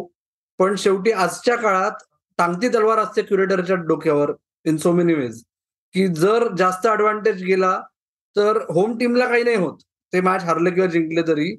पण 0.59 0.75
शेवटी 0.77 1.11
आजच्या 1.11 1.55
काळात 1.55 2.03
टांगती 2.39 2.67
तलवार 2.69 2.99
असते 2.99 3.21
क्युरेटरच्या 3.21 3.75
डोक्यावर 3.87 4.31
इन 4.65 4.77
सो 4.77 4.91
मेनी 4.91 5.13
वेज 5.13 5.41
की 5.93 6.07
जर 6.15 6.47
जास्त 6.57 6.87
ऍडव्हान्टेज 6.87 7.43
गेला 7.43 7.79
तर 8.35 8.57
होम 8.69 8.97
टीमला 8.97 9.27
काही 9.27 9.43
नाही 9.43 9.55
होत. 9.57 9.77
ते 10.13 10.21
मॅच 10.21 10.43
हरले 10.43 10.71
किंवा 10.71 10.87
जिंकले 10.89 11.21
तरी 11.27 11.49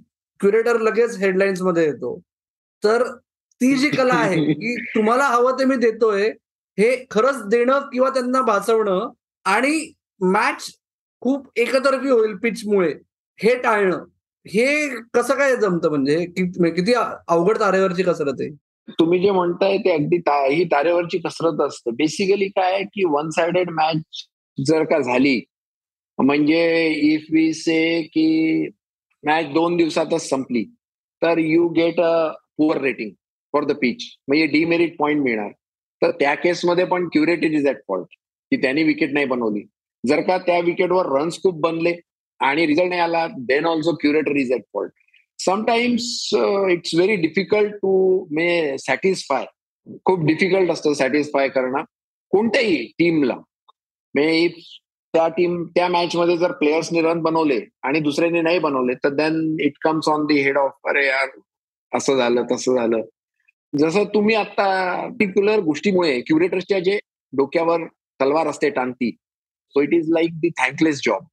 क्युरेटर 0.41 0.79
लगेच 0.81 1.17
हेडलाईन्समध्ये 1.19 1.85
येतो. 1.85 2.19
तर 2.83 3.03
ती 3.61 3.75
जी 3.77 3.89
कला 3.91 4.15
आहे 4.15 4.45
की 4.53 4.75
तुम्हाला 4.95 5.27
हवं 5.29 5.59
ते 5.59 5.65
मी 5.65 5.77
देतोय 5.77 6.29
हे 6.79 6.95
खरंच 7.11 7.43
देणं 7.49 7.89
किंवा 7.93 8.09
त्यांना 8.11 8.41
भासवणं 8.43 9.11
आणि 9.47 9.93
मॅच 10.21 10.71
खूप 11.23 11.49
एकतर्फी 11.57 12.11
होईल 12.11 12.37
पिचमुळे 12.37 12.93
हे 13.39 13.55
टाळणं. 13.63 14.05
हे 14.47 14.89
कसं 15.15 15.35
काय 15.35 15.57
जमतं 15.57 15.89
म्हणजे? 15.89 16.25
किती 16.71 16.93
अवघड 16.95 17.59
तारेवरची 17.61 18.03
कसरत 18.03 18.41
आहे? 18.41 18.51
तुम्ही 18.89 19.19
जे 19.21 19.31
म्हणताय 19.31 19.77
ते 19.79 19.91
अगदी 19.91 20.17
ही 20.55 20.65
तारेवरची 20.65 21.19
कसरत 21.19 21.61
असते. 21.61 21.91
बेसिकली 21.91 22.49
काय 22.49 22.83
की 22.85 23.05
वन 23.05 23.31
साइडेड 23.31 23.71
मॅच 23.71 24.25
जर 24.59 24.85
का 24.85 24.99
झाली 24.99 25.41
म्हणजे 26.19 26.87
इफ 27.13 27.27
वी 27.33 27.53
से 27.53 28.03
की 28.03 28.69
मॅच 29.25 29.47
दोन 29.55 29.77
दिवसातच 29.77 30.29
संपली 30.29 30.65
तर 31.23 31.39
you 31.39 31.69
get 31.69 32.01
a 32.01 32.29
poor 32.57 32.81
rating 32.81 33.11
for 33.55 33.65
the 33.65 33.73
pitch 33.73 34.05
म्हणजे 34.29 34.47
डिमेरिट 34.47 34.97
पॉईंट 34.99 35.23
मिळणार. 35.23 35.51
तर 36.03 36.11
त्या 36.11 36.35
केसमध्ये 36.35 36.85
पण 36.85 37.09
क्युरेटेड 37.09 37.55
इज 37.55 37.67
ॲट 37.67 37.77
फॉल्ट 37.89 38.07
की 38.53 38.57
त्यांनी 38.63 38.83
विकेट 38.83 39.13
नाही 39.13 39.27
बनवली. 39.27 39.63
जर 40.05 40.21
का 40.21 40.37
त्या 40.39 40.59
विकेटवर 40.61 41.07
रन्स 41.19 41.43
खूप 41.43 41.61
बनले 41.61 41.93
आणि 42.41 42.67
रिझल्ट 42.67 42.89
नाही 42.89 43.01
आला 43.01 43.27
then 43.39 43.67
also 43.67 43.95
curator 43.95 44.37
is 44.37 44.53
at 44.53 44.63
fault 44.73 44.93
sometimes 45.39 46.29
it's 46.71 46.95
very 46.95 47.17
difficult 47.17 47.75
to 47.75 48.27
may 48.31 48.79
satisfy 48.79 49.45
खूप 50.05 50.25
डिफिकल्ट 50.27 50.71
असतं 50.71 50.93
सॅटिस्फाय 50.93 51.49
करणं 51.49 51.83
कोणत्याही 52.33 52.85
टीमला 52.99 53.37
मे 54.15 54.27
इफ 54.45 54.57
त्या 55.15 55.27
टीम 55.29 55.65
त्या 55.65 55.89
मॅच 55.89 56.17
मध्ये 56.17 56.37
जर 56.37 56.53
प्लेयर्सने 56.53 57.03
रन 57.03 57.21
बनवले 57.23 57.61
आणि 57.83 58.01
दुसऱ्याने 58.01 58.41
नाही 58.41 58.59
बनवले 58.59 58.95
तर 58.95 59.09
then 59.09 59.57
it 59.61 59.73
comes 59.83 60.09
on 60.09 60.25
the 60.27 60.41
head 60.41 60.57
of 60.59 60.89
अरे 60.89 61.07
यार 61.07 61.29
असं 61.93 62.17
झालं 62.17 62.43
तसं 62.51 62.75
झालं. 62.75 63.01
जसं 63.73 64.05
तुम्ही 64.05 64.35
आता 64.35 64.65
पर्टिक्युलर 65.09 65.61
गोष्टीमुळे 65.61 66.21
क्युरेटर्सच्या 66.21 66.79
जे 66.79 66.99
डोक्यावर 67.33 67.85
तलवार 68.21 68.47
असते 68.47 68.71
टांगती 68.71 69.11
so 69.75 69.83
it 69.83 69.95
is 69.95 70.11
like 70.11 70.39
the 70.41 70.49
thankless 70.49 71.01
job 71.05 71.25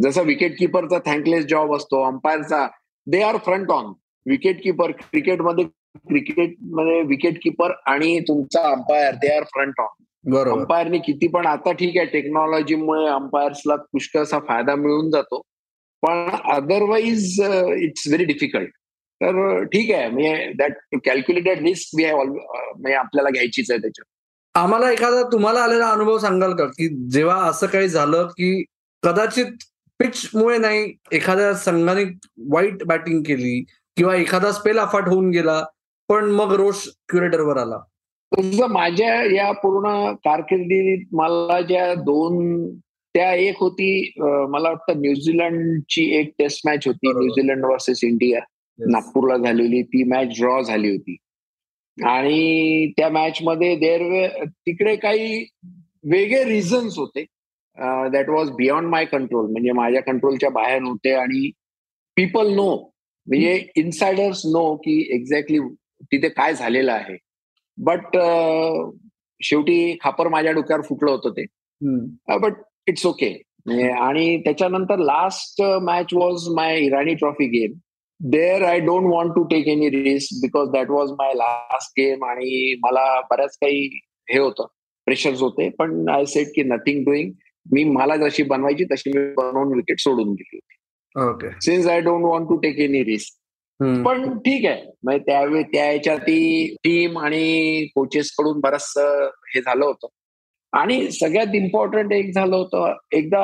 जसं 0.00 0.24
विकेट 0.24 0.58
किपरचा 0.58 0.98
थँकलेस 1.06 1.44
जॉब 1.46 1.74
असतो 1.76 2.02
अंपायरचा 2.04 2.66
they 3.06 3.22
are 3.22 3.36
front 3.36 3.70
on 3.70 3.92
wicket 4.26 4.62
keeper 4.62 4.90
क्रिकेटमध्ये 4.90 5.64
क्रिकेटमध्ये 6.08 7.00
विकेट 7.02 7.38
किपर 7.42 7.72
आणि 7.86 8.18
तुमचा 8.20 8.62
umpire 8.70 9.14
they 9.14 9.34
are 9.36 9.44
front 9.44 9.80
on 9.80 10.38
अंपायरने 10.50 10.98
किती 10.98 11.28
पण 11.28 11.46
आता 11.46 11.72
ठीक 11.72 11.96
आहे 11.96 12.06
टेक्नॉलॉजीमुळे 12.06 13.06
अंपायर्सला 13.06 13.76
पुष्कळसा 13.92 14.38
फायदा 14.48 14.74
मिळून 14.74 15.10
जातो. 15.10 15.40
पण 16.02 16.28
अदरवाईज 16.52 17.40
इट्स 17.40 18.06
व्हेरी 18.06 18.24
डिफिकल्ट 18.24 18.70
तर 19.20 19.62
ठीक 19.64 19.90
आहे 19.94 20.08
म्हणजे 20.08 20.52
that 20.58 20.96
calculated 21.04 21.62
risk 21.66 21.96
we 21.96 22.04
have 22.04 22.22
म्हणजे 22.24 22.94
आपल्याला 22.94 23.30
घ्यायचीच 23.30 23.70
आहे 23.70 23.80
त्याच्यात. 23.80 24.06
आम्हाला 24.54 24.90
एखादा 24.92 25.22
तुम्हाला 25.32 25.62
आलेला 25.62 25.88
अनुभव 25.88 26.18
सांगाल 26.18 26.54
का? 26.56 26.64
की 26.66 26.88
जेव्हा 27.10 27.36
असं 27.48 27.66
काही 27.66 27.88
झालं 27.88 28.26
की 28.26 28.62
कदाचित 29.02 29.64
पिचमुळे 30.00 30.58
नाही 30.58 30.92
एखाद्या 31.12 31.54
संघाने 31.54 32.04
वाईट 32.52 32.84
बॅटिंग 32.84 33.22
केली 33.22 33.60
किंवा 33.96 34.14
एखादा 34.16 34.52
स्पेल 34.52 34.78
अफाट 34.78 35.08
होऊन 35.08 35.30
गेला 35.30 35.62
पण 36.08 36.30
मग 36.30 36.52
रोष 36.52 36.86
क्युरेटरवर 37.08 37.56
आला. 37.56 37.78
माझ्या 38.68 39.22
या 39.34 39.50
पूर्ण 39.52 40.12
कारकिर्दीत 40.24 41.06
मला 41.12 41.60
ज्या 41.60 41.94
दोन 41.94 42.74
त्या 43.14 43.34
एक 43.34 43.56
होती 43.60 44.14
मला 44.50 44.68
वाटतं 44.68 45.00
न्यूझीलंडची 45.00 46.04
एक 46.18 46.30
टेस्ट 46.38 46.60
मॅच 46.66 46.86
होती 46.86 47.08
न्यूझीलंड 47.08 47.64
वर्सेस 47.64 48.04
इंडिया 48.04 48.40
नागपूरला 48.78 49.36
झालेली 49.36 49.82
ती 49.82 50.04
मॅच 50.04 50.28
ड्रॉ 50.38 50.60
झाली 50.62 50.90
होती. 50.90 51.16
आणि 51.98 52.90
त्या 52.96 53.08
मॅच 53.08 53.38
मध्ये 53.42 53.74
देर 53.76 54.26
तिकडे 54.46 54.94
काही 54.96 55.46
वेगळे 56.04 56.44
रिझन्स 56.44 56.98
होते. 56.98 57.24
That 58.12 58.28
was 58.30 58.50
beyond 58.50 58.88
my 58.90 59.04
control 59.04 59.50
म्हणजे 59.50 59.72
माझ्या 59.72 60.02
कंट्रोलच्या 60.02 60.50
बाहेर 60.50 60.82
होते 60.82 61.12
आणि 61.14 61.50
पीपल 62.16 62.54
नो 62.54 62.74
म्हणजे 63.26 63.58
इनसायडर्स 63.76 64.42
नो 64.46 64.74
की 64.76 65.00
एक्झॅक्टली 65.14 65.58
तिथे 66.12 66.28
काय 66.28 66.54
झालेलं 66.54 66.92
आहे. 66.92 67.16
बट 67.78 68.16
शेवटी 69.40 69.96
खापर 70.02 70.28
माझ्या 70.28 70.52
डोक्यावर 70.52 70.82
फुटलं 70.82 71.10
होतं 71.10 71.30
ते. 71.30 71.44
बट 72.40 72.52
इट्स 72.88 73.06
ओके 73.06 73.30
आणि 73.90 74.36
त्याच्यानंतर 74.44 74.98
last 74.98 75.62
match 75.82 76.14
was 76.14 76.48
my 76.54 76.78
Irani 76.80 77.14
trophy 77.14 77.46
game 77.48 77.72
there 78.20 78.62
I 78.62 78.80
don't 78.80 79.06
want 79.12 79.32
to 79.34 79.42
take 79.48 79.68
any 79.68 79.88
risk 79.90 80.40
because 80.42 80.68
that 80.70 80.90
was 80.90 81.10
my 81.10 81.32
last 81.34 81.92
game 81.98 82.24
आणि 82.24 82.74
मला 82.82 83.04
बऱ्याच 83.30 83.56
काही 83.60 83.86
हे 84.30 84.38
होतं. 84.38 84.66
प्रेशर्स 85.06 85.40
होते. 85.42 85.68
पण 85.68 86.08
आय 86.08 86.24
सेट 86.26 86.48
की 86.54 86.62
नथिंग 86.62 87.04
डुईंग 87.04 87.32
मी 87.66 87.84
मला 87.84 88.16
जशी 88.16 88.42
बनवायची 88.42 88.84
तशी 88.84 89.10
मी 89.10 89.32
बनवून 89.34 89.74
विकेट 89.74 90.00
सोडून 90.00 90.32
दिली 90.34 90.56
होती. 90.56 91.28
Okay 91.28 91.50
since 91.60 91.86
I 91.86 92.00
don't 92.00 92.24
want 92.24 92.48
to 92.48 92.56
take 92.56 92.78
any 92.78 93.04
risk 93.04 93.38
पण 94.04 94.38
ठीक 94.38 94.64
आहे. 94.66 94.82
म्हणजे 95.04 95.24
त्यावेळी 95.26 95.62
त्या 95.72 95.84
ह्याच्यात 95.84 96.18
टीम 96.84 97.18
आणि 97.18 97.86
कोचेस 97.94 98.30
कडून 98.38 98.60
बरस 98.60 98.92
हे 99.54 99.60
झालं 99.60 99.84
होतं. 99.84 100.06
आणि 100.72 101.10
सगळ्यात 101.12 101.54
इम्पॉर्टंट 101.54 102.12
एक 102.12 102.34
झालं 102.34 102.56
होतं. 102.56 102.96
एकदा 103.12 103.40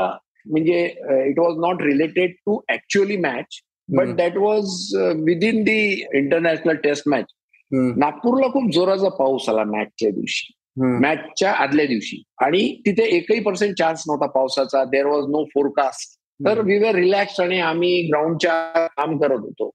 म्हणजे 0.46 0.84
it 1.28 1.38
was 1.38 1.56
not 1.60 1.82
related 1.82 2.34
to 2.46 2.58
actually 2.72 3.16
match 3.16 3.60
but 3.88 4.14
that 4.16 4.36
was 4.36 4.94
within 5.24 5.62
the 5.64 5.78
international 6.14 6.76
test 6.84 7.08
match 7.08 7.32
नागपूरला 7.72 8.46
खूप 8.46 8.70
जोराचा 8.72 9.08
पाऊस 9.08 9.48
आला 9.48 9.64
मॅचच्या 9.64 10.10
दिवशी. 10.10 10.52
मॅचच्या 10.78 11.52
आदल्या 11.52 11.86
दिवशी. 11.86 12.22
आणि 12.42 12.76
तिथे 12.80 13.02
एकही 13.02 13.40
पर्सेंट 13.40 13.74
चान्स 13.78 14.02
नव्हता 14.08 14.26
पावसाचा. 14.26 14.84
देर 14.84 15.06
वॉज 15.06 15.24
नो 15.28 15.44
फोरकास्ट 15.44 16.16
तर 16.46 16.60
वी 16.60 16.78
वर 16.78 16.94
रिलॅक्स 16.94 17.40
आणि 17.40 17.60
आम्ही 17.60 18.02
ग्राउंडच्या 18.02 18.86
काम 18.86 19.18
करत 19.18 19.38
होतो. 19.38 19.70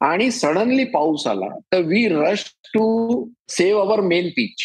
आणि 0.00 0.30
सडनली 0.30 0.84
पाऊस 0.84 1.26
आला 1.26 1.58
तर 1.58 1.78
we 1.78 2.08
rush 2.08 2.44
to 2.66 3.28
save 3.48 3.80
our 3.80 4.00
main 4.00 4.28
pitch 4.28 4.56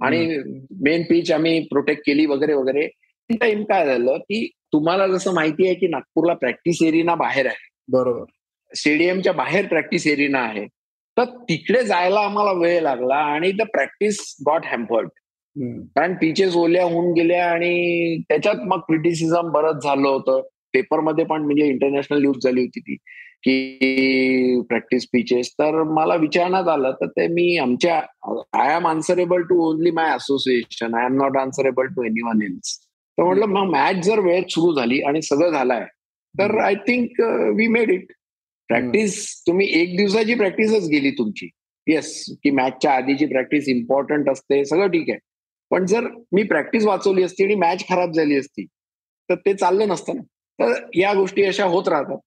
आणि 0.00 0.38
मेन 0.82 1.02
पीच 1.02 1.32
आम्ही 1.32 1.60
प्रोटेक्ट 1.60 2.02
केली 2.06 2.26
वगैरे 2.26 2.52
वगैरे. 2.52 2.88
टाइम 3.30 3.64
काय 3.64 3.86
झालं 3.86 4.16
की 4.16 4.50
तुम्हाला 4.72 5.06
जसं 5.06 5.34
माहिती 5.34 5.66
आहे 5.66 5.74
की 5.74 5.88
नागपूरला 5.88 6.34
प्रॅक्टिस 6.34 6.82
एरिना 6.82 7.14
बाहेर 7.14 7.46
आहे. 7.46 7.68
बरोबर. 7.88 8.24
स्टेडियमच्या 8.74 9.32
बाहेर 9.32 9.66
प्रॅक्टिस 9.66 10.06
एरिना 10.06 10.38
आहे. 10.38 10.66
तर 11.18 11.24
तिकडे 11.24 11.82
जायला 11.82 12.20
आम्हाला 12.20 12.52
वेळ 12.52 12.80
लागला 12.82 13.14
आणि 13.14 13.50
द 13.52 13.62
प्रॅक्टिस 13.72 14.18
गॉट 14.46 14.66
हॅम्पर्ड 14.66 15.08
कारण 15.96 16.14
पिचेस 16.14 16.56
ओल्या 16.56 16.84
होऊन 16.84 17.12
गेल्या 17.12 17.44
आणि 17.50 18.18
त्याच्यात 18.28 18.56
मग 18.66 18.80
क्रिटिसिझम 18.80 19.50
बरंच 19.52 19.82
झालं 19.82 20.08
होतं. 20.08 20.40
पेपरमध्ये 20.74 21.24
पण 21.24 21.42
म्हणजे 21.42 21.66
इंटरनॅशनल 21.66 22.20
न्यूज 22.20 22.44
झाली 22.44 22.60
होती 22.60 22.80
ती 22.80 22.94
की 23.42 24.60
प्रॅक्टिस 24.68 25.06
पिचेस 25.12 25.50
तर 25.52 25.82
मला 25.82 26.14
विचारण्यात 26.14 26.68
आलं 26.68 26.92
तर 26.92 27.06
ते 27.06 27.26
मी 27.26 27.56
आमच्या 27.58 27.96
I 28.60 28.74
am 28.76 28.86
answerable 28.86 29.42
to 29.42 29.60
only 29.68 29.90
my 29.90 30.10
association 30.10 30.94
I 30.94 31.04
am 31.04 31.16
not 31.16 31.36
answerable 31.36 31.86
to 31.86 32.02
anyone 32.22 32.42
else 32.42 32.76
तर 33.18 33.22
म्हटलं 33.22 33.46
मग 33.46 33.70
मॅच 33.70 34.04
जर 34.04 34.20
वेळ 34.20 34.42
सुरू 34.50 34.74
झाली 34.74 35.00
आणि 35.02 35.22
सगळं 35.22 35.50
झालंय 35.50 35.84
तर 36.34 36.58
I 36.58 36.74
think 36.88 37.20
we 37.56 37.66
made 37.68 37.90
it 37.90 38.12
practice 38.68 39.42
तुम्ही 39.46 39.68
एक 39.80 39.96
दिवसाची 39.96 40.34
प्रॅक्टिसच 40.34 40.88
गेली 40.88 41.10
तुमची. 41.10 41.48
येस 41.86 42.24
की 42.44 42.50
मॅचच्या 42.50 42.92
आधीची 42.92 43.26
प्रॅक्टिस 43.26 43.68
इम्पॉर्टंट 43.68 44.30
असते 44.30 44.64
सगळं 44.64 44.86
ठीक 44.86 45.10
आहे. 45.10 45.18
पण 45.70 45.86
जर 45.86 46.06
मी 46.32 46.42
प्रॅक्टिस 46.42 46.84
वाचवली 46.84 47.22
असती 47.22 47.44
आणि 47.44 47.54
मॅच 47.54 47.84
खराब 47.88 48.12
झाली 48.12 48.36
असती 48.38 48.64
तर 49.28 49.34
ते 49.34 49.54
चाललं 49.54 49.88
नसतं 49.88 50.16
ना. 50.16 50.22
तर 50.58 50.72
या 50.94 51.12
गोष्टी 51.14 51.44
अशा 51.44 51.64
होत 51.64 51.88
राहतात. 51.88 52.18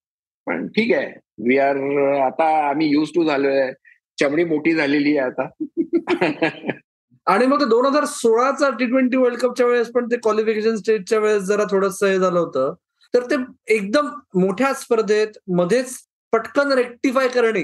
पण 0.48 0.68
ठीक 0.68 0.94
आहे 0.94 1.14
वी 1.48 1.58
आर 1.58 1.78
आता 2.22 2.70
आम्ही 2.70 2.88
युज 2.88 3.10
टू 3.16 3.24
झालोय. 3.24 3.72
चमडी 4.20 4.44
मोठी 4.44 4.74
झालेली 4.74 5.18
आहे 5.18 5.28
आता. 5.28 5.48
आणि 7.28 7.46
मग 7.46 7.64
दोन 7.70 7.86
हजार 7.86 8.06
सोळाचा 8.06 8.70
टी 8.70 8.86
ट्वेंटी 8.86 9.18
वर्ल्ड 9.18 9.40
कपच्या 9.40 9.66
वेळेस 9.66 9.88
पण 9.88 10.06
ते 10.06 10.18
क्वालिफिकेशन 10.18 10.76
स्टेजच्या 10.76 11.20
वेळेस 11.20 11.44
जरा 11.44 11.64
थोडंसं 11.64 12.08
हे 12.08 12.20
झालं 12.20 12.40
होतं. 12.40 12.74
तर 13.14 13.24
ते 13.24 13.36
एकदम 13.76 14.08
मोठ्या 14.36 14.74
स्पर्धेत 14.74 15.28
मध्येच 15.48 15.98
पटकन 16.34 16.72
रेक्टिफाय 16.72 17.28
करणे. 17.28 17.62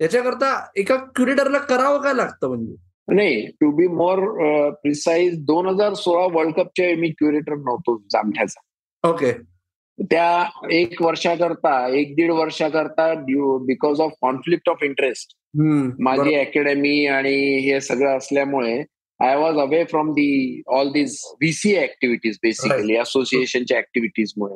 याच्याकरता 0.00 0.50
एका 0.76 0.96
क्युरेटरला 1.16 1.58
करावं 1.58 2.02
काय 2.02 2.14
लागतं 2.14 2.48
म्हणजे? 2.48 2.74
नाही 3.08 3.46
टू 3.60 3.70
बी 3.76 3.86
मोर 3.88 4.20
प्रिसाईज 4.82 5.38
दोन 5.46 5.66
हजार 5.68 5.94
सोळा 5.94 6.26
वर्ल्ड 6.32 6.54
कपचे 6.54 6.94
मी 6.94 7.08
क्युरेटर 7.10 7.54
नव्हतो 7.54 7.96
जामठ्याचा. 8.12 8.60
ओके 9.04 9.32
त्या 10.10 10.44
एक 10.70 11.00
वर्षाकरता 11.02 11.72
एक 11.98 12.14
दीड 12.16 12.30
वर्षाकरता 12.30 13.12
because 13.66 14.00
of 14.00 14.12
conflict 14.22 14.68
of 14.68 14.82
interest 14.84 15.34
माझी 16.00 16.34
अकॅडमी 16.34 17.06
आणि 17.06 17.34
हे 17.60 17.80
सगळं 17.80 18.16
असल्यामुळे 18.16 18.78
I 19.20 19.36
was 19.36 19.58
away 19.58 19.82
from 19.84 20.12
the 20.12 20.62
all 20.74 20.90
this 20.92 21.20
VC 21.40 21.76
activities 21.76 22.38
basically 22.42 22.96
असोसिएशनच्या 22.96 23.78
ऍक्टिव्हिटीजमुळे 23.78 24.54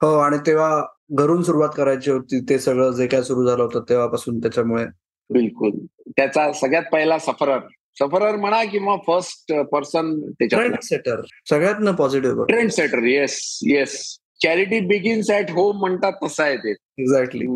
हो 0.00 0.16
आणि 0.18 0.38
तेव्हा 0.46 0.82
घरून 1.10 1.42
सुरुवात 1.42 1.68
करायची 1.76 2.10
होती 2.10 2.40
ते 2.40 2.58
सगळं 2.58 2.90
जे 2.90 3.06
काय 3.06 3.22
सुरू 3.22 3.46
झालं 3.46 3.62
होतं 3.62 3.82
तेव्हापासून 3.88 4.38
त्याच्यामुळे. 4.38 4.84
बिलकुल. 5.30 5.70
त्याचा 6.16 6.52
सगळ्यात 6.52 6.82
पहिला 6.92 7.18
सफरर. 7.18 7.58
सफरर 7.98 8.36
म्हणा 8.36 8.62
किंवा 8.64 8.96
फर्स्ट 9.06 9.52
पर्सन 9.72 10.10
ट्रेंड 10.40 10.74
सेटर 10.82 11.20
सगळ्यात 11.50 11.94
positive 11.94 12.44
trend 12.44 12.70
setter 12.70 13.02
yes 13.02 13.38
yes 13.66 13.96
charity 14.42 14.80
begins 14.86 15.30
at 15.30 15.50
home 15.50 15.78
म्हणतात 15.80 16.12
तसं 16.22 16.42
आहे 16.42 16.56
ते. 16.56 16.70
एक्झॅक्टली 16.98 17.46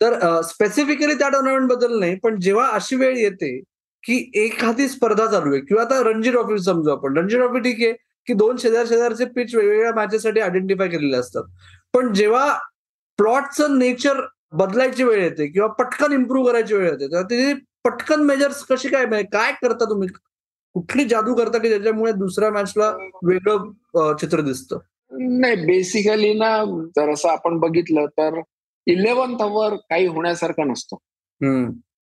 तर 0.00 0.40
स्पेसिफिकली 0.44 1.14
त्या 1.14 1.28
टुर्नामेंटबद्दल 1.28 1.98
नाही 2.00 2.14
पण 2.22 2.40
जेव्हा 2.40 2.66
अशी 2.68 2.96
वेळ 2.96 3.16
येते 3.16 3.56
की 4.04 4.16
एखादी 4.36 4.88
स्पर्धा 4.88 5.26
चालू 5.26 5.52
आहे 5.52 5.60
किंवा 5.60 5.82
आता 5.82 6.02
रणजी 6.04 6.30
ट्रॉफी 6.30 6.58
समजू 6.62 6.90
आपण. 6.90 7.16
रणजी 7.18 7.36
ट्रॉफी 7.36 7.60
ठीक 7.60 7.82
आहे 7.82 7.92
की 8.26 8.34
दोन 8.34 8.56
शेजार 8.56 8.84
शेजारचे 8.86 9.24
पिच 9.24 9.54
वेगवेगळ्या 9.54 9.94
मॅचेससाठी 9.94 10.40
आयडेंटिफाय 10.40 10.88
केलेले 10.88 11.16
असतात. 11.16 11.42
पण 11.94 12.12
जेव्हा 12.12 12.52
प्लॉटचं 13.18 13.78
नेचर 13.78 14.20
बदलायची 14.52 15.04
वेळ 15.04 15.22
येते 15.22 15.46
किंवा 15.46 15.68
पटकन 15.68 16.12
इम्प्रूव्ह 16.12 16.50
करायची 16.50 16.74
वेळ 16.74 16.84
येते 16.84 17.06
तेव्हा 17.06 17.22
ते 17.22 17.52
पटकन 17.84 18.22
मेजर्स 18.22 18.62
कशी 18.64 18.88
काय 18.88 19.04
म्हणजे 19.06 19.26
काय 19.32 19.52
करता 19.62 19.84
तुम्ही? 19.90 20.08
कुठली 20.74 21.04
जादू 21.04 21.34
करता 21.34 21.58
की 21.58 21.68
ज्याच्यामुळे 21.68 22.12
दुसऱ्या 22.12 22.50
मॅचला 22.50 22.90
वेगळं 23.24 24.16
चित्र 24.20 24.40
दिसतं? 24.40 24.78
नाही 25.40 25.56
बेसिकली 25.66 26.32
ना 26.34 26.48
जर 26.96 27.10
असं 27.10 27.28
आपण 27.28 27.58
बघितलं 27.58 28.06
तर 28.18 28.40
इलेव्हन्थ 28.86 29.42
अवर 29.42 29.74
काही 29.90 30.06
होण्यासारखं 30.06 30.68
नसतं. 30.68 30.96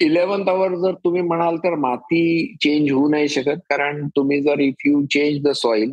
इलेव्हन्थ 0.00 0.48
अवर 0.48 0.74
जर 0.74 0.94
तुम्ही 0.94 1.20
म्हणाल 1.22 1.56
तर 1.56 1.74
माती 1.74 2.54
चेंज 2.62 2.90
होऊ 2.92 3.08
नाही 3.08 3.28
शकत 3.28 3.60
कारण 3.70 4.06
तुम्ही 4.08 4.40
जर 4.42 4.60
if 4.60 4.86
you 4.86 5.04
change 5.06 5.42
the 5.44 5.52
soil 5.52 5.92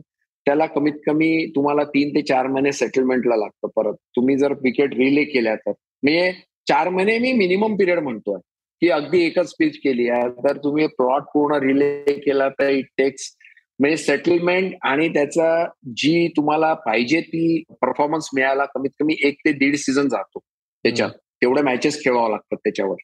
त्याला 0.49 0.65
कमीत 0.65 0.93
कमी 1.05 1.45
तुम्हाला 1.55 1.83
तीन 1.83 2.09
ते 2.09 2.21
चार 2.21 2.47
महिने 2.47 2.71
सेटलमेंटला 2.71 3.35
लागतं. 3.35 3.67
परत 3.75 3.93
तुम्ही 3.93 4.37
जर 4.37 4.51
विकेट 4.51 4.93
रिले 4.93 5.23
केल्या 5.23 5.55
तर. 5.55 5.71
म्हणजे 6.03 6.33
चार 6.67 6.89
महिने 6.89 7.19
मी 7.19 7.33
मिनिमम 7.33 7.75
पिरियड 7.75 7.99
म्हणतोय. 7.99 8.39
की 8.81 8.89
अगदी 8.89 9.25
एकच 9.25 9.53
पिच 9.59 9.77
केली 9.77 10.09
आहे. 10.09 10.29
तर 10.29 10.57
तुम्ही 10.57 10.87
प्लॉट 10.87 11.21
पूर्ण 11.21 11.55
रिले 11.55 12.13
केला 12.13 12.49
तर 12.49 12.69
इट 12.69 12.85
टेक्स 12.97 13.35
म्हणजे 13.79 13.97
सेटलमेंट 13.97 14.73
आणि 14.81 15.09
त्याचा 15.09 15.65
जी 15.95 16.27
तुम्हाला 16.27 16.73
पाहिजे 16.73 17.21
ती 17.21 17.63
परफॉर्मन्स 17.69 18.29
मिळायला 18.33 18.65
कमीत 18.65 18.89
कमी 18.99 19.15
एक 19.23 19.35
ते 19.45 19.51
दीड 19.51 19.75
सीझन 19.75 20.07
जातो 20.07 20.39
त्याच्यात. 20.83 21.09
तेवढ्या 21.11 21.63
मॅचेस 21.63 22.03
खेळावं 22.03 22.29
लागतात 22.29 22.57
त्याच्यावर. 22.57 22.95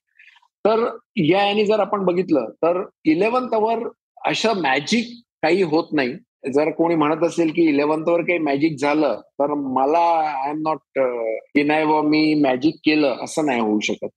तर 0.65 0.97
या 1.17 1.47
याने 1.47 1.65
जर 1.65 1.79
आपण 1.79 2.05
बघितलं 2.05 2.49
तर 2.49 2.85
इलेव्हन्थ 3.05 3.53
अवर 3.53 3.87
असं 4.25 4.61
मॅजिक 4.61 5.05
काही 5.41 5.61
होत 5.61 5.87
नाही. 5.91 6.13
जर 6.53 6.69
कोणी 6.69 6.95
म्हणत 6.95 7.23
असेल 7.23 7.51
की 7.55 7.61
इलेव्हन्थ 7.61 8.09
वर 8.09 8.21
काही 8.21 8.39
मॅजिक 8.39 8.77
झालं 8.79 9.21
तर 9.21 9.53
मला 9.53 9.97
आय 9.97 10.49
एम 10.49 10.61
नॉट 10.61 10.77
डिनाय 11.55 11.83
व 11.83 12.01
मी 12.01 12.33
मॅजिक 12.33 12.75
केलं 12.75 13.15
असं 13.23 13.45
नाही 13.45 13.61
होऊ 13.61 13.79
शकत. 13.79 14.07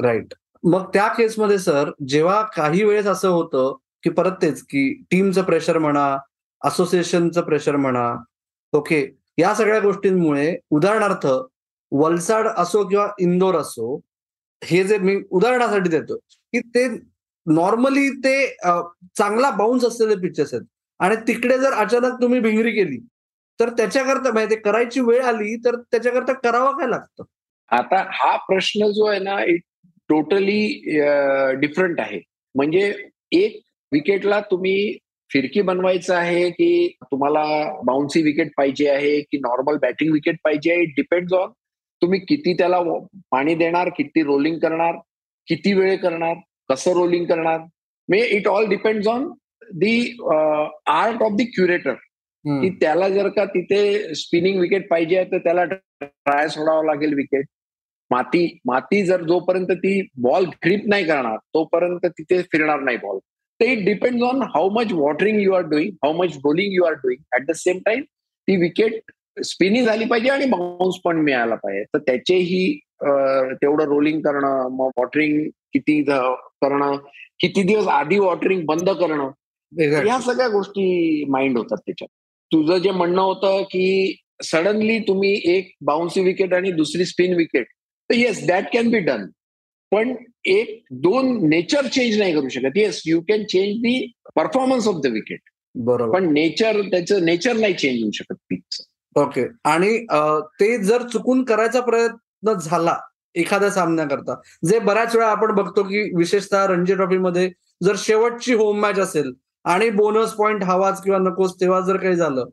राईट 0.00 0.34
मग 0.64 0.84
त्या 0.84 1.08
केसमध्ये 1.08 1.58
सर 1.58 1.90
जेव्हा 2.08 2.42
काही 2.42 2.84
वेळेस 2.84 3.06
असं 3.06 3.28
होतं 3.28 3.76
की 4.02 4.10
परत 4.10 4.32
तेच 4.42 4.62
की 4.62 5.02
टीमचं 5.10 5.42
प्रेशर 5.42 5.78
म्हणा 5.78 6.18
असोसिएशनचं 6.64 7.40
प्रेशर 7.40 7.76
म्हणा 7.76 8.16
ओके 8.72 9.18
या 9.38 9.54
सगळ्या 9.54 9.80
गोष्टींमुळे 9.80 10.58
उदाहरणार्थ 10.70 11.26
वलसाड 11.92 12.46
असो 12.56 12.88
किंवा 12.88 13.08
इंदोर 13.18 13.54
असो 13.54 14.00
हे 14.64 14.84
जे 14.84 14.98
मी 14.98 15.16
उदाहरणासाठी 15.30 15.88
देतो 15.90 16.16
की 16.32 16.60
ते 16.60 16.88
नॉर्मली 17.46 18.10
ते 18.10 18.56
uh, 18.66 18.82
चांगला 19.18 19.50
बाउन्स 19.50 19.84
असलेले 19.84 20.16
पिक्चर्स 20.16 20.54
आहेत. 20.54 20.64
आणि 21.04 21.16
तिकडे 21.28 21.58
जर 21.58 21.72
अचानक 21.82 22.20
तुम्ही 22.20 22.40
भिंगरी 22.40 22.70
केली 22.72 22.98
तर 23.60 23.70
त्याच्याकरता 23.76 24.20
म्हणजे 24.20 24.34
माहिती 24.34 24.56
करायची 24.62 25.00
वेळ 25.00 25.22
आली 25.24 25.54
तर 25.64 25.76
त्याच्याकरता 25.90 26.32
करावं 26.32 26.78
काय 26.78 26.88
लागतं? 26.90 27.24
आता 27.70 27.96
हा 28.12 28.36
प्रश्न 28.48 28.86
जो 28.92 29.06
आहे 29.06 29.18
ना 29.20 29.42
इट 29.44 29.60
टोटली 30.10 30.60
डिफरंट 31.60 32.00
आहे. 32.00 32.20
म्हणजे 32.54 32.92
एक 33.32 33.60
विकेटला 33.92 34.40
तुम्ही 34.50 34.96
फिरकी 35.30 35.60
बनवायचं 35.62 36.14
आहे 36.14 36.48
की 36.50 36.88
तुम्हाला 37.02 37.44
बाउन्सी 37.86 38.22
विकेट 38.22 38.50
पाहिजे 38.56 38.88
आहे 38.88 39.20
की 39.20 39.38
नॉर्मल 39.38 39.76
बॅटिंग 39.82 40.12
विकेट 40.12 40.36
पाहिजे 40.44 40.72
आहे 40.72 40.82
इट 40.82 40.92
डिपेंड्स 40.96 41.32
ऑन 41.32 41.50
तुम्ही 42.02 42.20
किती 42.28 42.52
त्याला 42.58 42.80
पाणी 43.30 43.54
देणार 43.54 43.88
किती 43.96 44.22
रोलिंग 44.22 44.58
करणार 44.58 44.96
किती 45.48 45.72
वेळ 45.74 45.96
करणार 46.02 46.34
कसं 46.70 46.92
रोलिंग 46.94 47.26
करणार. 47.26 47.60
May 48.08 48.20
it 48.36 48.48
all 48.48 48.66
depends 48.68 49.06
on 49.08 49.30
the 49.72 50.16
art 50.86 51.22
of 51.22 51.32
the 51.32 51.46
curator 51.54 51.94
की 52.44 52.68
त्याला 52.70 53.08
जर 53.08 53.28
का 53.28 53.44
तिथे 53.44 54.14
स्पिनिंग 54.14 54.60
विकेट 54.60 54.88
पाहिजे 54.88 55.24
तर 55.24 55.38
त्याला 55.38 55.64
ट्राय 55.64 56.48
सोडावं 56.48 56.84
लागेल 56.84 57.14
विकेट 57.14 57.46
माती 58.10 58.46
माती 58.66 59.02
जर 59.06 59.22
जोपर्यंत 59.22 59.70
ती 59.72 60.00
बॉल 60.16 60.44
ग्रीप 60.64 60.82
नाही 60.86 61.04
करणार 61.04 61.36
तोपर्यंत 61.54 62.06
तिथे 62.06 62.42
फिरणार 62.42 62.80
नाही 62.80 62.96
बॉल 62.96 63.18
तर 63.60 63.64
it 63.64 63.84
depends 63.84 64.22
on 64.22 64.42
how 64.42 64.70
much 64.70 64.92
watering 64.92 65.40
you 65.40 65.52
are 65.52 65.62
doing 65.62 65.90
how 66.04 66.12
much 66.12 66.36
rolling 66.36 66.72
you 66.72 66.84
are 66.84 66.92
doing 66.92 67.22
at 67.36 67.46
the 67.46 67.54
same 67.54 67.78
time 67.78 68.02
ती 68.48 68.56
विकेट 68.56 69.00
स्पिनिंग 69.44 69.86
झाली 69.86 70.04
पाहिजे 70.04 70.30
आणि 70.30 70.46
बाउन्स 70.46 70.96
पण 71.04 71.16
मिळाला 71.16 71.54
पाहिजे. 71.54 71.84
तर 71.84 71.98
त्याचेही 71.98 72.78
तेवढं 73.02 73.84
रोलिंग 73.84 74.20
करणं 74.20 74.68
मग 74.76 74.90
वॉटरिंग 74.96 75.40
किती 75.72 76.02
करणं 76.02 76.96
किती 77.40 77.62
दिवस 77.62 77.88
आधी 77.88 78.18
वॉटरिंग 78.18 78.64
बंद 78.66 78.90
करणं 78.90 79.30
या 79.72 80.20
सगळ्या 80.20 80.48
गोष्टी 80.48 81.24
माइंड 81.28 81.58
होतात 81.58 81.76
त्याच्यात. 81.76 82.08
तुझं 82.50 82.78
जे 82.78 82.90
म्हणणं 82.90 83.22
होतं 83.22 83.62
की 83.62 84.14
सडनली 84.44 84.98
तुम्ही 84.98 85.40
एक 85.44 85.72
बाउन्सी 85.80 86.20
विकेट 86.20 86.54
आणि 86.54 86.70
दुसरी 86.72 87.04
स्पिन 87.04 87.34
विकेट 87.34 87.66
तर 88.10 88.14
yes 88.14 88.46
that 88.46 88.64
can 88.72 88.90
be 88.90 88.98
done 88.98 89.26
पण 89.92 90.14
एक 90.44 90.82
दोन 90.92 91.48
नेचर 91.48 91.86
चेंज 91.86 92.18
नाही 92.18 92.32
करू 92.34 92.48
शकत. 92.48 92.76
Yes 92.76 93.02
you 93.06 93.20
can 93.20 93.44
change 93.44 93.76
the 93.76 94.06
performance 94.36 94.88
of 94.88 95.00
the 95.02 95.06
wicket 95.06 95.40
बरोबर. 95.74 96.18
पण 96.18 96.32
नेचर 96.32 96.80
त्याचं 96.80 97.24
नेचर 97.24 97.56
नाही 97.56 97.74
चेंज 97.74 98.02
होऊ 98.02 98.10
शकत 98.10 99.18
ओके 99.18 99.44
आणि 99.64 99.98
ते 100.60 100.76
जर 100.78 101.02
चुकून 101.02 101.44
करायचा 101.44 101.80
प्रयत्न 101.80 102.52
झाला 102.52 102.96
एखाद्या 103.34 103.70
सामन्याकरता 103.70 104.34
जे 104.68 104.78
बऱ्याच 104.78 105.14
वेळा 105.16 105.28
आपण 105.28 105.54
बघतो 105.54 105.82
की 105.82 106.02
विशेषतः 106.16 106.66
रणजी 106.66 106.94
ट्रॉफीमध्ये 106.94 107.50
जर 107.82 107.94
शेवटची 107.98 108.54
होम 108.54 108.80
मॅच 108.80 108.98
असेल 108.98 109.32
आणि 109.64 109.90
बोनस 109.90 110.32
पॉइंट 110.32 110.62
हवाच 110.62 111.02
किंवा 111.02 111.18
नकोस 111.18 111.54
तेव्हा 111.60 111.80
जर 111.80 111.96
काही 111.96 112.14
झालं 112.14 112.44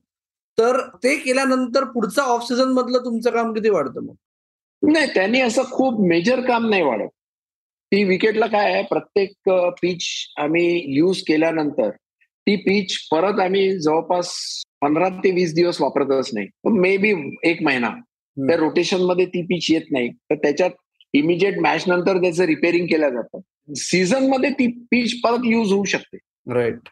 तर 0.57 0.79
ते 1.03 1.15
केल्यानंतर 1.15 1.83
पुढचा 1.83 2.21
ऑफ 2.21 2.47
सीझन 2.47 2.71
मधलं 2.73 3.05
तुमचं 3.05 3.31
काम 3.31 3.53
किती 3.53 3.69
वाढतं 3.69 4.01
मग? 4.01 4.13
नाही 4.81 5.07
त्यांनी 5.13 5.41
असं 5.41 5.63
खूप 5.63 5.99
मेजर 6.07 6.41
काम 6.41 6.69
नाही 6.69 6.81
वाढत. 6.81 7.07
ती 7.91 8.03
विकेटला 8.03 8.47
काय 8.47 8.73
आहे 8.73 8.83
प्रत्येक 8.83 9.49
पिच 9.81 10.03
आम्ही 10.37 10.83
यूज 10.97 11.21
केल्यानंतर 11.21 11.89
ती 12.47 12.55
पिच 12.55 12.97
परत 13.11 13.39
आम्ही 13.39 13.79
जवळपास 13.79 14.33
पंधरा 14.81 15.09
ते 15.09 15.31
वीस 15.31 15.53
दिवस 15.53 15.81
वापरतच 15.81 16.29
नाही. 16.33 16.47
मे 16.65 16.97
बी 16.97 17.37
एक 17.43 17.61
महिना. 17.63 17.89
त्या 18.37 18.57
रोटेशनमध्ये 18.57 19.25
ती 19.25 19.41
पिच 19.41 19.67
येत 19.69 19.91
नाही. 19.91 20.09
तर 20.09 20.35
त्याच्यात 20.35 20.71
इमिजिएट 21.13 21.59
मॅच 21.59 21.83
नंतर 21.87 22.17
त्याचं 22.17 22.43
रिपेअरिंग 22.43 22.87
केलं 22.87 23.09
जातं. 23.09 23.39
सीझनमध्ये 23.75 24.49
ती 24.49 24.67
पिच 24.67 25.21
परत 25.21 25.45
युज 25.45 25.71
होऊ 25.73 25.83
शकते. 25.83 26.17
राईट 26.47 26.89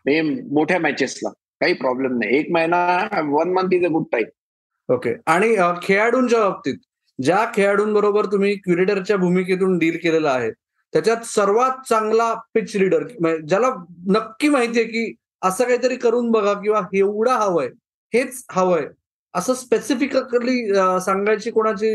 मोठ्या 0.53 0.79
मॅचेसला 0.79 1.29
काही 1.61 1.73
प्रॉब्लेम 1.73 2.17
नाही. 2.17 2.37
एक 2.37 2.51
महिना 2.51 3.21
one 3.29 3.51
month 3.53 3.73
is 3.73 3.85
a 3.85 3.89
good 3.89 4.03
time 4.11 4.93
okay 4.93 5.13
आणि 5.27 5.55
खेळाडूंच्या 5.83 6.39
बाबतीत 6.39 6.77
ज्या 7.19 7.45
खेळाडूंबरोबर 7.55 8.25
तुम्ही 8.25 8.55
क्युरेटरच्या 8.55 9.17
भूमिकेतून 9.17 9.77
डील 9.77 9.97
केलेलं 10.03 10.29
आहे 10.29 10.51
त्याच्यात 10.93 11.25
सर्वात 11.25 11.87
चांगला 11.89 12.33
पिच 12.53 12.75
रीडर 12.75 13.03
ज्याला 13.39 13.69
नक्की 14.07 14.49
माहितीये 14.49 14.85
की 14.85 15.13
असं 15.41 15.63
काहीतरी 15.63 15.95
करून 15.95 16.31
बघा 16.31 16.53
किंवा 16.53 16.81
एवढं 16.93 17.31
हवंय 17.31 17.67
हेच 18.13 18.43
हवंय. 18.51 18.85
असं 19.33 19.53
स्पेसिफिकली 19.53 20.65
सांगायची 21.01 21.51
कोणाची 21.51 21.89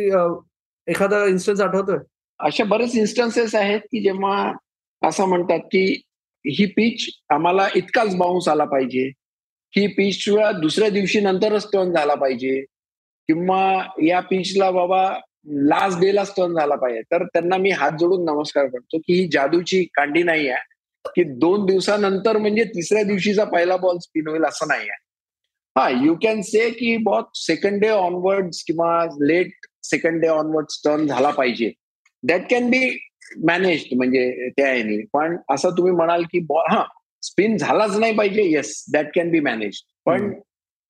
एखादा 0.87 1.25
इन्स्टन्स 1.27 1.61
आठवतोय? 1.61 1.99
अशा 2.41 2.65
बरेच 2.65 2.95
इन्स्टन्सेस 2.95 3.55
आहेत 3.55 3.81
की 3.81 4.03
जेव्हा 4.03 4.53
असं 5.03 5.25
म्हणतात 5.29 5.61
की 5.73 5.85
ही 6.47 6.67
पिच 6.67 7.09
आम्हाला 7.31 7.69
इतकाच 7.75 8.17
बाउन्स 8.17 8.49
आला 8.49 8.65
पाहिजे. 8.65 9.13
ही 9.77 9.87
पिच 9.87 10.25
दुसऱ्या 10.61 10.89
दिवशी 10.89 11.21
नंतरच 11.21 11.67
टर्न 11.73 11.93
झाला 11.93 12.15
पाहिजे. 12.15 12.61
किंवा 13.29 13.85
या 14.03 14.21
पिचला 14.21 14.71
बाबा 14.71 15.19
लास्ट 15.47 16.01
डेलाच 16.01 16.31
टर्न 16.37 16.53
झाला 16.53 16.75
पाहिजे. 16.75 17.01
तर 17.03 17.25
त्यांना 17.25 17.57
मी 17.57 17.71
हात 17.71 17.93
जोडून 18.01 18.25
नमस्कार 18.25 18.67
करतो 18.67 18.99
की 18.99 19.15
ही 19.15 19.29
जादूची 19.33 19.85
कांडी 19.85 20.23
नाही 20.23 20.49
आहे. 20.49 20.75
की 21.07 21.23
दोन 21.23 21.67
दिवसानंतर 21.67 22.39
म्हणजे 22.39 22.65
तिसऱ्या 22.65 23.03
दिवशीचा 23.03 23.45
पहिला 23.45 23.77
बॉल 23.77 23.99
स्पिन 23.99 24.29
होईल 24.29 24.43
असं 24.43 24.69
नाही 24.69 24.81
आहे. 24.81 25.05
हा 25.81 26.05
यू 26.05 26.15
कॅन 26.23 26.43
से 26.43 26.71
की 26.71 26.97
बहुत 26.97 27.25
सेकंड 27.35 27.81
डे 27.81 27.89
ऑनवर्ड 27.89 28.45
किंवा 28.67 29.05
late 29.05 29.53
second 29.83 30.21
day 30.21 30.29
onward 30.29 30.67
turn 30.85 31.07
झाला 31.07 31.31
पाहिजे. 31.31 31.73
दॅट 32.23 32.41
कॅन 32.51 32.67
बी 32.67 33.07
मॅनेज 33.45 33.85
म्हणजे 33.97 34.49
त्या 34.57 34.73
ह्याने. 34.73 34.97
पण 35.13 35.37
असं 35.51 35.77
तुम्ही 35.77 35.93
म्हणाल 35.93 36.23
की 36.33 36.39
बॉल 36.49 36.67
हा 36.71 36.85
स्पिन 37.23 37.57
झालाच 37.57 37.97
नाही 37.99 38.15
पाहिजे. 38.17 38.43
Yes 38.45 38.85
that 38.93 39.11
can 39.15 39.31
be 39.31 39.41
manage 39.41 39.81
पण 40.07 40.33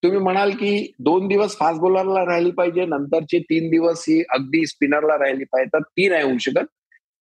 तुम्ही 0.03 0.19
म्हणाल 0.19 0.51
की 0.51 0.93
दोन 1.01 1.29
दिवस 1.29 1.57
फास्ट 1.57 1.81
बॉलरला 1.81 2.25
राहिली 2.27 2.51
पाहिजे 2.51 2.85
नंतरचे 2.87 3.39
तीन 3.41 3.69
दिवस 3.71 4.05
ही 4.09 4.21
अगदी 4.35 4.65
स्पिनरला 4.67 5.17
राहिली 5.19 5.45
पाहिजे 5.45 5.69
तर 5.73 5.83
ती 5.83 6.09
नाही 6.09 6.23
होऊ 6.23 6.39
शकत. 6.39 6.67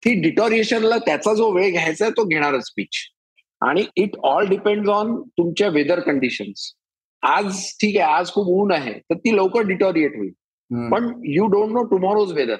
ती 0.04 0.14
डिटोरिएशनला 0.22 0.98
त्याचा 0.98 1.34
जो 1.34 1.50
वेळ 1.54 1.72
घ्यायचा 1.72 2.06
आहे 2.06 2.12
तो 2.18 2.24
घेणारच 2.26 2.70
पिच 2.78 2.98
आणि 3.62 3.84
इट 3.98 4.16
ऑल 4.24 4.48
डिपेंड 4.50 4.90
ऑन 4.90 5.20
तुमच्या 5.38 5.68
वेदर 5.70 6.00
कंडिशन्स 6.00 6.72
आज 7.24 7.58
ठीक 7.82 7.98
आहे 7.98 8.14
आज 8.14 8.32
खूप 8.32 8.48
ऊन 8.52 8.72
आहे 8.72 8.94
तर 9.00 9.16
ती 9.16 9.36
लवकर 9.36 9.62
डिटोरिएट 9.68 10.16
होईल. 10.18 10.32
पण 10.92 11.12
you 11.26 11.48
don't 11.48 11.72
know 11.72 11.84
tomorrow's 11.88 12.32
weather 12.34 12.56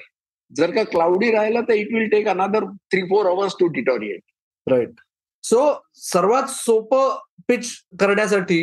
जर 0.50 0.70
का 0.70 0.82
क्लाउडी 0.84 1.30
राहिलं 1.30 1.62
तर 1.68 1.72
it 1.72 1.92
will 1.94 2.08
take 2.08 2.28
another 2.28 2.64
three 2.92 3.02
four 3.02 3.26
hours 3.26 3.54
to 3.60 3.66
deteriorate 3.72 4.70
right 4.70 5.00
so 5.44 5.60
सर्वात 5.94 6.48
सोपं 6.50 7.18
पिच 7.48 7.70
करण्यासाठी 8.00 8.60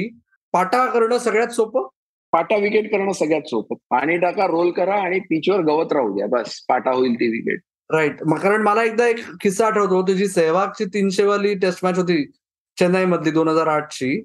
पाटा 0.54 0.86
करणं 0.86 1.18
सगळ्यात 1.18 1.48
सोपं? 1.48 1.88
पाटा 2.34 2.56
विकेट 2.58 2.92
करणं 2.92 3.12
सगळ्यात 3.12 3.48
सोपं. 3.50 3.76
पाणी 3.90 4.18
टाका 4.18 4.46
रोल 4.48 4.70
करा 4.72 4.96
आणि 5.04 5.20
पिचवर 5.20 5.62
गवत 5.66 5.94
राहू 5.94 6.16
द्या. 6.16 6.28
बस 6.28 6.60
पाटा 6.70 6.92
होईल 6.92 7.14
ती 7.14 7.28
विकेट 7.32 7.60
राईट 7.90 8.24
कारण 8.42 8.62
मला 8.62 8.84
एकदा 8.84 9.08
एक 9.08 9.20
किस्सा 9.42 9.66
आठवतो 9.68 10.02
त्याची 10.02 10.28
सेहवागची 10.28 10.86
तीनशे 10.86 11.24
वाली 11.24 11.54
टेस्ट 11.56 11.84
मॅच 11.84 11.98
होती 11.98 12.24
चेन्नई 12.78 13.06
मधली 13.06 13.32
दोन 13.32 13.48
हजार 13.48 13.68
आठची. 13.68 14.22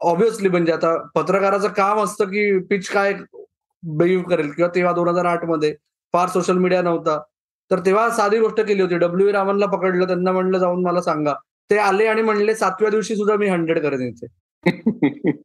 ऑब्विसली 0.00 0.48
म्हणजे 0.48 0.72
आता 0.72 0.96
पत्रकाराचं 1.14 1.68
काम 1.76 1.98
असतं 2.00 2.24
की 2.24 2.58
पिच 2.66 2.88
काय 2.88 3.14
बिहीव 3.82 4.22
करेल 4.22 4.50
किंवा 4.50 4.70
तेव्हा 4.74 4.92
दोन 4.92 5.08
हजार 5.08 5.24
आठमध्ये 5.24 5.74
फार 6.14 6.28
सोशल 6.28 6.58
मीडिया 6.58 6.82
नव्हता. 6.82 7.18
तर 7.70 7.78
तेव्हा 7.78 8.08
साधी 8.10 8.38
गोष्ट 8.38 8.60
केली 8.60 8.82
होती. 8.82 8.98
डब्ल्यू 8.98 9.32
रामनला 9.32 9.66
पकडलं 9.66 10.06
त्यांना 10.06 10.32
म्हणलं 10.32 10.58
जाऊन 10.58 10.82
मला 10.82 11.00
सांगा. 11.00 11.34
ते 11.70 11.78
आले 11.78 12.06
आणि 12.06 12.22
म्हणले 12.22 12.54
सातव्या 12.54 12.90
दिवशी 12.90 13.16
सुद्धा 13.16 13.36
मी 13.36 13.48
हंड्रेड 13.48 13.78
करेन 13.78 14.02
इथे. 14.02 14.26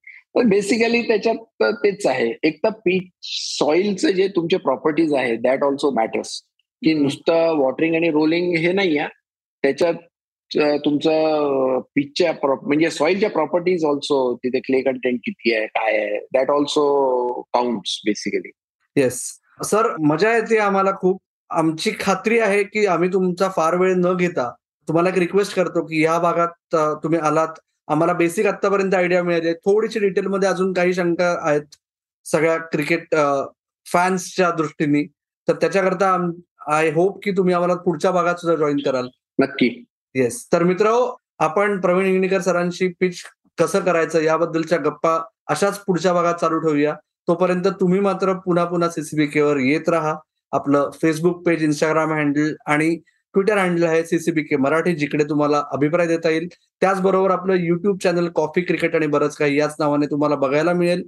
बेसिकली 0.50 1.02
त्याच्यात 1.08 1.64
तेच 1.84 2.06
आहे. 2.08 2.32
एक 2.44 2.58
तर 2.64 2.70
पीच 2.70 3.04
सॉइलचे 3.60 4.14
जे 4.14 4.28
तुमचे 4.28 4.58
प्रॉपर्टीज 4.58 5.14
आहे 5.14 5.36
दॅट 5.36 5.64
ऑल्सो 5.64 5.92
मॅटर्स 5.92 6.42
की 6.82 6.94
नुसतं 6.94 7.58
वॉटरिंग 7.58 7.96
आणि 7.96 8.10
रोलिंग 8.12 8.58
हे 8.58 8.72
नाही 8.72 8.98
आहे. 8.98 9.10
त्याच्यात 9.64 9.94
तुमचं 10.86 11.80
पिचच्या 11.96 12.34
म्हणजे 12.44 12.90
सॉइलच्या 12.90 13.30
प्रॉपर्टीज 13.30 13.86
ऑल्सो 13.86 14.36
तिथे 14.36 14.60
क्ले 14.60 14.82
कंटेंट 14.82 15.20
किती 15.24 15.54
आहे 15.54 15.68
काय 15.68 15.98
आहे 15.98 16.20
that 16.34 16.50
also 16.50 17.42
count 17.42 17.78
basically 18.06 18.52
yes 18.96 19.22
sir 19.58 19.96
मजा 20.02 20.34
येते 20.36 20.58
आम्हाला 20.60 20.92
खूप. 21.02 21.22
आमची 21.50 21.92
खात्री 22.00 22.40
आहे 22.40 22.64
की 22.64 22.86
आम्ही 22.86 23.10
तुमचा 23.14 23.50
फार 23.56 23.76
वेळ 23.78 23.94
न 23.98 24.14
घेता 24.18 24.50
तुम्हाला 24.88 25.10
एक 25.10 25.18
रिक्वेस्ट 25.18 25.56
करतो 25.56 25.86
की 25.86 26.04
या 26.04 26.18
भागात 26.20 26.76
तुम्ही 27.04 27.20
आलात. 27.20 27.60
आम्हाला 27.88 28.14
बेसिक 28.14 28.46
आतापर्यंत 28.48 28.94
आयडिया 28.96 29.24
मिळाली 29.24 29.54
थोडीशी 29.56 30.00
डिटेलमध्ये 30.00 30.50
अजून 30.50 30.72
काही 30.74 30.94
शंका 30.94 31.36
आहेत 31.42 31.76
सगळ्या 32.26 32.58
क्रिकेट 32.72 33.16
फॅन्सच्या 33.86 34.50
दृष्टीने. 34.52 35.04
तर 35.48 35.54
त्याच्याकरता 35.54 36.16
आय 36.74 36.92
होप 36.92 37.20
की 37.24 37.32
तुम्ही 37.32 37.54
आम्हाला 37.54 37.76
पुढच्या 37.76 38.12
भागात 38.12 38.36
सुद्धा 38.36 38.56
जॉईन 38.58 38.78
कराल. 38.86 39.08
नक्की. 39.40 39.84
येस 40.16 40.46
तर 40.54 40.64
मित्र 40.64 40.92
आपण 41.40 41.80
प्रवीण 41.82 42.06
इंगणीकर 42.06 42.42
सरांशी 42.42 42.88
पिच 43.00 43.22
कसं 43.58 43.80
करायचं 43.80 44.22
याबद्दलच्या 44.22 44.78
गप्पा 44.78 45.18
अशाच 45.48 45.80
पुढच्या 45.80 46.14
भागात 46.14 46.34
चालू 46.34 46.60
ठेवूया. 46.60 46.96
तोपर्यंत 47.28 47.68
तुम्ही 47.68 48.00
मात्र 48.00 48.34
पुन्हा 48.34 48.66
पुन्हा 48.66 48.90
सीसीबीकेवर 48.90 49.58
येत 49.58 49.90
राहा. 49.90 50.16
आपलं 50.52 50.90
फेसबुक 51.02 51.46
पेज 51.46 51.64
इंस्टाग्राम 51.64 52.12
हँडल 52.14 52.56
आणि 52.66 52.96
ट्विटर 53.34 53.58
हँडल 53.58 53.84
आहे 53.84 54.04
सीसीबीके 54.04 54.56
मराठी 54.56 54.96
जिकडे 54.96 55.24
तुम्हाला 55.24 55.64
अभिप्राय 55.72 56.08
देता 56.08 56.30
येईल. 56.30 56.48
त्याचबरोबर 56.82 57.32
आपलं 57.32 57.54
युट्यूब 57.54 57.98
चॅनल 58.04 58.28
कॉफी 58.28 58.62
क्रिकेट 58.62 58.96
आणि 58.96 59.08
बरंच 59.08 59.36
काही 59.36 59.60
याच 59.60 59.76
नावाने 59.80 60.06
तुम्हाला 60.06 60.36
बघायला 60.36 60.74
मिळेल. 60.74 61.04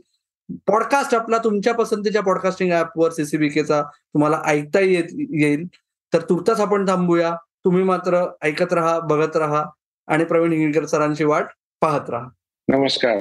पॉडकास्ट 0.67 1.15
आपला 1.15 1.38
तुमच्या 1.38 1.73
पसंतीच्या 1.73 2.21
पॉडकास्टिंग 2.21 2.73
ऍपवर 2.73 3.12
सीसीबीकेचा 3.12 3.82
तुम्हाला 3.82 4.41
ऐकता 4.45 4.80
येईल. 4.80 5.67
तर 6.13 6.21
तुर्ताच 6.21 6.60
आपण 6.60 6.88
थांबूया. 6.88 7.36
तुम्ही 7.65 7.84
मात्र 7.84 8.32
ऐकत 8.41 8.73
राहा 8.73 8.99
बघत 8.99 9.38
राहा 9.38 9.65
आणि 10.08 10.25
प्रवीण 10.25 10.51
हिंगकर 10.51 10.86
सरांची 10.86 11.23
वाट 11.23 11.45
पाहत 11.82 12.10
राहा. 12.10 12.28
नमस्कार. 12.67 13.19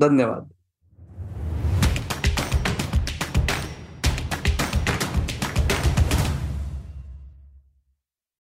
धन्यवाद. 0.00 0.48